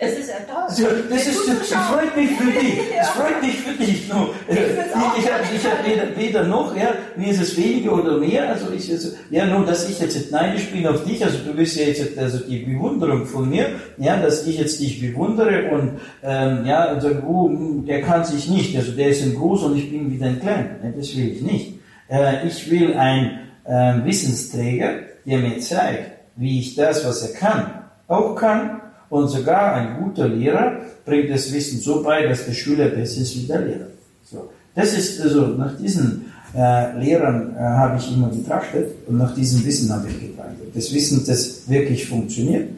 [0.02, 0.30] Es ist.
[0.70, 2.78] So, das, ist, das freut mich für dich.
[2.96, 4.08] Das freut mich für dich.
[4.08, 5.26] No, ich ich,
[5.58, 8.48] ich habe hab weder, weder noch, ja, mir ist es weniger oder mehr.
[8.48, 11.22] Also ich, also, ja, nur, dass ich jetzt neidisch bin auf dich.
[11.22, 13.66] Also du bist ja jetzt also die Bewunderung von mir,
[13.98, 17.50] ja, dass ich jetzt dich bewundere und ähm, ja, und sage, oh,
[17.86, 18.74] der kann sich nicht.
[18.76, 20.76] Also der ist ein groß und ich bin wie ein klein.
[20.82, 21.78] Ja, das will ich nicht.
[22.08, 24.92] Äh, ich will ein äh, Wissensträger,
[25.26, 28.80] der mir zeigt, wie ich das, was er kann, auch kann
[29.10, 33.36] und sogar ein guter Lehrer bringt das Wissen so bei, dass der Schüler besser ist
[33.36, 33.86] wie der Lehrer.
[34.24, 34.50] So.
[34.74, 39.64] Das ist also nach diesen äh, Lehrern äh, habe ich immer betrachtet und nach diesem
[39.64, 40.74] Wissen habe ich getrachtet.
[40.74, 42.70] Das Wissen, das wirklich funktioniert,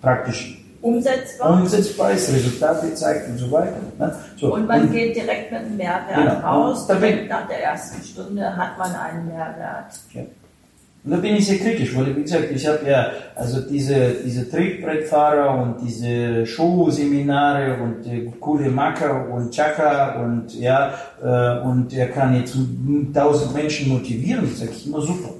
[0.00, 3.76] praktisch umsetzbar, umsetzbar ist, Resultate zeigt und so weiter.
[3.98, 4.14] Ne?
[4.36, 6.86] So, und man und, geht direkt mit einem Mehrwert genau, raus.
[6.86, 9.92] Direkt nach der ersten Stunde hat man einen Mehrwert.
[10.12, 10.22] Ja.
[11.02, 14.50] Und da bin ich sehr kritisch, weil wie gesagt, ich habe ja also diese, diese
[14.50, 22.08] Trittbrettfahrer und diese Showseminare und äh, coole Macker und Chaka und ja, äh, und er
[22.08, 22.54] kann jetzt
[23.14, 25.30] tausend Menschen motivieren, sage ich immer super.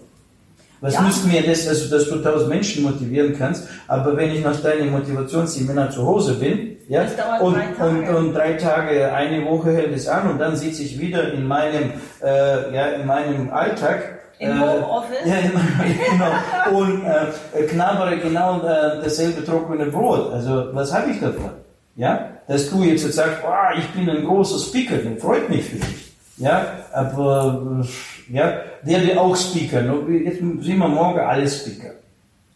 [0.81, 1.03] Was ja.
[1.03, 4.91] nützt mir das, also, dass du tausend Menschen motivieren kannst, aber wenn ich nach deinem
[4.93, 7.03] Motivationsseminar zu Hause bin, ja,
[7.41, 10.99] und, drei und, und drei Tage, eine Woche hält es an und dann sitze ich
[10.99, 11.93] wieder in meinem,
[12.23, 15.19] äh, ja, in meinem Alltag, im äh, Homeoffice?
[15.25, 16.79] Ja, genau.
[16.79, 20.33] Und äh, knabbere genau äh, dasselbe trockene Brot.
[20.33, 21.51] Also, was habe ich davon?
[21.97, 25.77] Ja, dass du jetzt sagst, oh, ich bin ein großer Speaker, dann freut mich für
[25.77, 26.13] dich.
[26.39, 29.83] Ja, aber äh, ja, der will auch Speaker.
[30.09, 31.91] Jetzt sind wir morgen alle Speaker.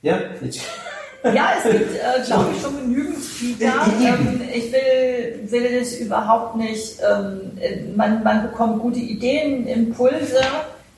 [0.01, 0.61] Ja, jetzt.
[1.23, 3.73] Ja, es gibt, äh, glaube ich, schon genügend Speaker.
[4.01, 6.99] Ähm, ich will, will das überhaupt nicht.
[7.01, 10.41] Ähm, man, man bekommt gute Ideen, Impulse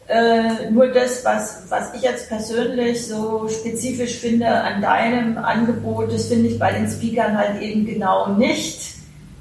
[0.08, 6.26] äh, nur das, was, was ich jetzt persönlich so spezifisch finde an deinem Angebot, das
[6.26, 8.94] finde ich bei den Speakern halt eben genau nicht.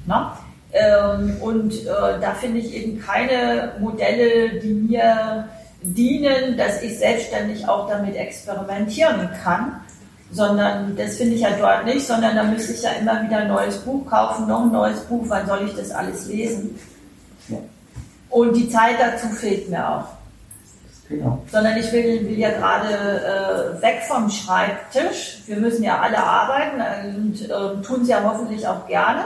[0.08, 0.28] Ne?
[0.74, 5.48] Ähm, und äh, da finde ich eben keine Modelle, die mir
[5.82, 9.80] dienen, dass ich selbstständig auch damit experimentieren kann,
[10.32, 13.48] sondern das finde ich ja dort nicht, sondern da müsste ich ja immer wieder ein
[13.50, 16.78] neues Buch kaufen, noch ein neues Buch, wann soll ich das alles lesen?
[17.50, 17.58] Ja.
[18.32, 20.15] Und die Zeit dazu fehlt mir auch.
[21.08, 21.44] Genau.
[21.52, 25.44] Sondern ich will, will ja gerade äh, weg vom Schreibtisch.
[25.46, 26.82] Wir müssen ja alle arbeiten
[27.16, 29.26] und äh, tun es ja hoffentlich auch gerne.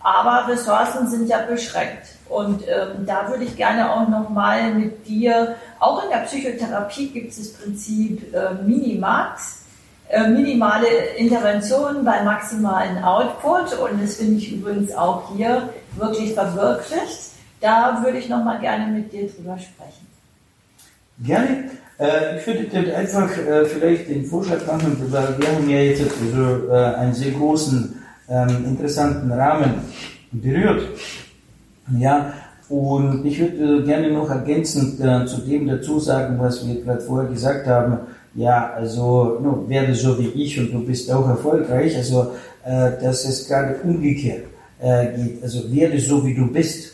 [0.00, 2.06] Aber Ressourcen sind ja beschränkt.
[2.28, 7.32] Und ähm, da würde ich gerne auch nochmal mit dir, auch in der Psychotherapie gibt
[7.32, 9.64] es das Prinzip äh, Minimax,
[10.08, 10.86] äh, minimale
[11.16, 13.76] Interventionen bei maximalen Output.
[13.78, 17.32] Und das finde ich übrigens auch hier wirklich verwirklicht.
[17.60, 20.07] Da würde ich nochmal gerne mit dir drüber sprechen.
[21.24, 21.64] Gerne.
[21.98, 26.68] Äh, ich würde einfach äh, vielleicht den Vorschlag machen, weil wir haben ja jetzt also,
[26.70, 27.94] äh, einen sehr großen,
[28.28, 29.74] ähm, interessanten Rahmen
[30.30, 30.82] berührt.
[31.98, 32.34] Ja,
[32.68, 37.30] und ich würde gerne noch ergänzend äh, zu dem dazu sagen, was wir gerade vorher
[37.30, 37.98] gesagt haben.
[38.34, 41.96] Ja, also no, werde so wie ich und du bist auch erfolgreich.
[41.96, 44.44] Also, äh, dass es gerade umgekehrt
[44.80, 45.42] äh, geht.
[45.42, 46.92] Also werde so wie du bist.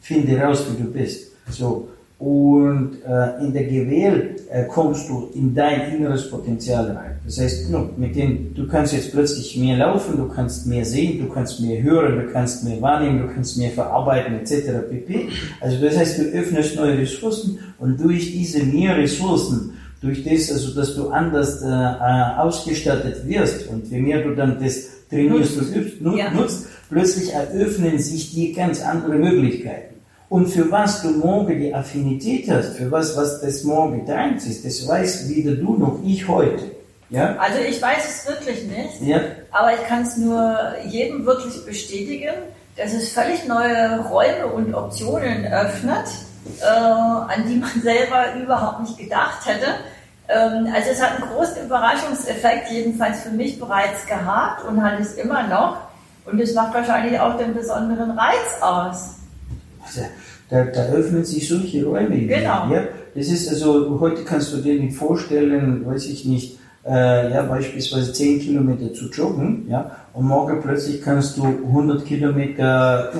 [0.00, 1.32] Finde raus, wie du bist.
[1.50, 1.88] So.
[2.24, 7.18] Und äh, in der GWL äh, kommst du in dein inneres Potenzial rein.
[7.26, 11.18] Das heißt, no, mit dem, du kannst jetzt plötzlich mehr laufen, du kannst mehr sehen,
[11.18, 14.88] du kannst mehr hören, du kannst mehr wahrnehmen, du kannst mehr verarbeiten etc.
[14.88, 15.28] pp.
[15.60, 20.74] Also das heißt, du öffnest neue Ressourcen und durch diese mehr Ressourcen, durch das, also
[20.74, 25.76] dass du anders äh, äh ausgestattet wirst und je mehr du dann das trainierst und
[25.76, 26.30] übst, nutzt, ja.
[26.30, 29.93] nutzt, plötzlich eröffnen sich dir ganz andere Möglichkeiten.
[30.34, 34.64] Und für was du morgen die Affinität hast, für was, was das morgen deins ist,
[34.64, 36.72] das weiß weder du noch ich heute.
[37.08, 37.36] Ja?
[37.36, 39.20] Also ich weiß es wirklich nicht, ja.
[39.52, 40.58] aber ich kann es nur
[40.88, 42.34] jedem wirklich bestätigen,
[42.76, 46.08] dass es völlig neue Räume und Optionen öffnet,
[46.60, 49.68] äh, an die man selber überhaupt nicht gedacht hätte.
[50.28, 55.14] Ähm, also es hat einen großen Überraschungseffekt, jedenfalls für mich bereits gehabt und hat es
[55.14, 55.76] immer noch.
[56.26, 59.13] Und es macht wahrscheinlich auch den besonderen Reiz aus.
[59.84, 60.00] Also,
[60.50, 62.18] da, da öffnen sich solche Räume.
[62.26, 62.70] Genau.
[62.72, 62.84] Ja?
[63.14, 68.12] Das ist also, heute kannst du dir nicht vorstellen, weiß ich nicht, äh, ja, beispielsweise
[68.12, 73.10] 10 Kilometer zu joggen, ja, und morgen plötzlich kannst du 100 Kilometer,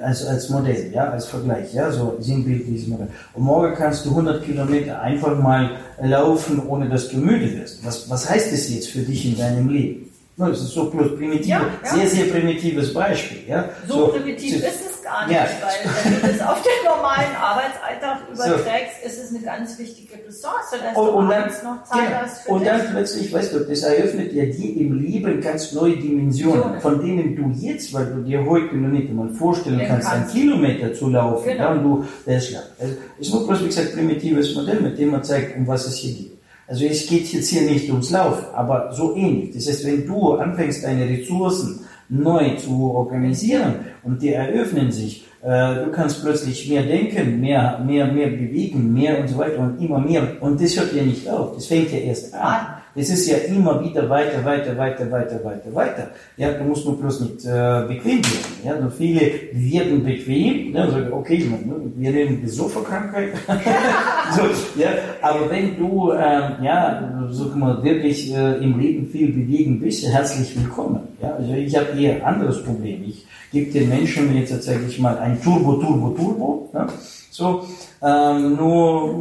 [0.00, 3.08] als, als Modell, ja, als Vergleich, ja, so sinnbildliches Modell.
[3.34, 7.84] Und morgen kannst du 100 Kilometer einfach mal laufen, ohne dass du müde wirst.
[7.84, 10.10] Was, was heißt das jetzt für dich in deinem Leben?
[10.36, 11.94] Das ist so bloß primitiv, ja, ja.
[11.94, 13.38] sehr, sehr primitives Beispiel.
[13.46, 13.66] Ja?
[13.86, 15.46] So, so primitiv ist es gar nicht, ja.
[15.62, 19.06] weil wenn du das auf den normalen Arbeitsalltag überträgst, so.
[19.06, 22.42] ist es eine ganz wichtige Ressource, dass und, du und dann, noch Zeit ja, hast
[22.42, 22.68] für Und dich.
[22.68, 27.36] dann plötzlich, weißt du, das eröffnet ja dir im Leben ganz neue Dimensionen, von denen
[27.36, 30.94] du jetzt, weil du dir heute noch nicht einmal vorstellen Den kannst, kannst, einen Kilometer
[30.94, 31.62] zu laufen, genau.
[31.62, 34.80] ja, und du, das ist ja, also, es ist nur bloß, wie gesagt, primitives Modell,
[34.80, 36.34] mit dem man zeigt, um was es hier geht.
[36.66, 39.54] Also es geht jetzt hier nicht ums Laufen, aber so ähnlich.
[39.54, 41.80] Das heißt, wenn du anfängst, deine Ressourcen
[42.22, 48.06] neu zu organisieren und die eröffnen sich, äh, du kannst plötzlich mehr denken, mehr, mehr,
[48.06, 50.22] mehr bewegen, mehr und so weiter und immer mehr.
[50.40, 51.54] Und das hört ja nicht auf.
[51.54, 52.66] Das fängt ja erst an.
[52.96, 56.10] Es ist ja immer wieder weiter, weiter, weiter, weiter, weiter, weiter.
[56.36, 58.54] Ja, du musst nur bloß nicht äh, bequem werden.
[58.64, 59.20] Ja, und viele
[59.52, 63.32] werden bequem, ne, sagen, okay, ne, wir nehmen die Sofakrankheit.
[64.36, 64.42] so,
[64.80, 64.90] ja,
[65.22, 70.56] aber wenn du, äh, ja, sag mal, wirklich äh, im Leben viel bewegen bist, herzlich
[70.56, 71.00] willkommen.
[71.20, 73.02] Ja, also ich habe eher ein anderes Problem.
[73.08, 76.70] Ich gebe den Menschen jetzt tatsächlich mal ein Turbo, Turbo, Turbo.
[76.72, 76.86] Ja,
[77.30, 77.64] so,
[78.02, 79.14] ähm, nur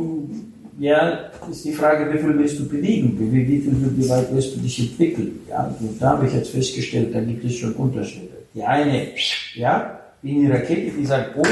[0.78, 4.55] ja, ist die Frage, wie viel willst du bewegen, wie, wie, viel, wie weit willst
[4.55, 5.39] du dich entwickeln.
[5.49, 8.29] Ja, und da habe ich jetzt festgestellt, da gibt es schon Unterschiede.
[8.53, 9.07] Die eine,
[9.55, 11.43] ja, wie eine Rakete, die sagt, oh,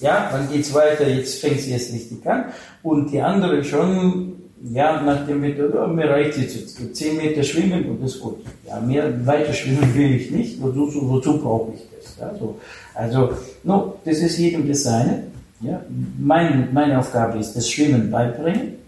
[0.00, 2.46] ja, dann geht's weiter, jetzt fängt sie jetzt richtig an.
[2.82, 4.32] Und die andere schon,
[4.72, 8.38] ja, nach dem Methode, oh, mir reicht jetzt, jetzt 10 Meter schwimmen und ist gut.
[8.66, 12.16] Ja, mehr weiter schwimmen will ich nicht, wozu, wozu brauche ich das?
[12.18, 12.58] Ja, so.
[12.94, 13.32] Also,
[13.64, 15.24] no, das ist jedem das seine.
[15.60, 15.82] Ja?
[16.18, 18.79] Mein, meine Aufgabe ist, das Schwimmen beibringen.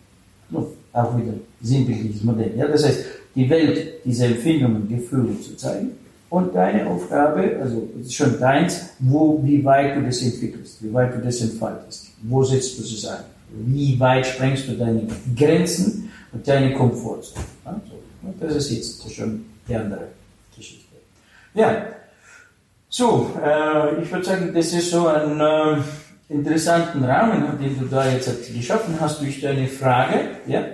[0.93, 1.33] Auch wieder
[1.63, 2.53] sinnbildliches Modell.
[2.57, 2.69] Ja?
[2.69, 5.93] Das heißt, die Welt, diese Empfindungen, Gefühle zu zeigen.
[6.29, 11.19] Und deine Aufgabe, also schon deins, wo, wie weit du das entwickelst, wie weit du
[11.19, 12.09] das entfaltest.
[12.23, 13.25] Wo setzt du es ein?
[13.67, 17.45] Wie weit sprengst du deine Grenzen und deine Komfortzone?
[17.65, 17.81] Ja?
[17.89, 18.35] So.
[18.41, 20.09] Das ist jetzt schon die andere
[20.57, 20.87] Geschichte.
[21.55, 21.87] Ja,
[22.89, 25.77] so, äh, ich würde sagen, das ist so ein äh,
[26.33, 30.15] interessanten Rahmen, den du da jetzt geschaffen hast durch deine Frage.
[30.47, 30.65] Ja?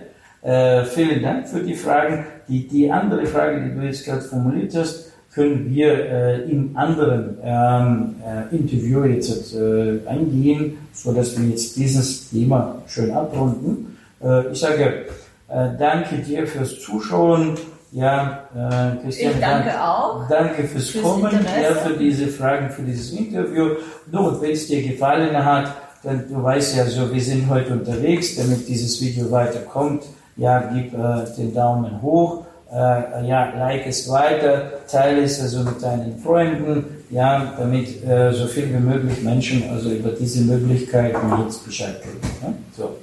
[0.42, 2.26] Äh, vielen Dank für die Fragen.
[2.48, 7.38] Die, die andere Frage, die du jetzt gerade formuliert hast, können wir äh, im anderen
[7.42, 13.98] ähm, äh, Interview jetzt äh, eingehen, so dass wir jetzt dieses Thema schön abrunden.
[14.22, 15.06] Äh, ich sage
[15.48, 17.54] äh, danke dir fürs Zuschauen.
[17.90, 20.28] Ja, äh, Christian, ich danke danke, auch.
[20.28, 23.76] Danke fürs, fürs Kommen, ja, für diese Fragen, für dieses Interview.
[24.10, 27.72] No, und wenn es dir gefallen hat, dann du weißt ja so, wir sind heute
[27.72, 30.04] unterwegs, damit dieses Video weiterkommt.
[30.36, 32.44] Ja, gib äh, den Daumen hoch.
[32.70, 38.46] Äh, ja, like es weiter, teile es also mit deinen Freunden, ja, damit äh, so
[38.46, 42.20] viel wie möglich Menschen also über diese Möglichkeiten jetzt Bescheid kriegen.
[42.42, 42.52] Ja?
[42.76, 42.96] So.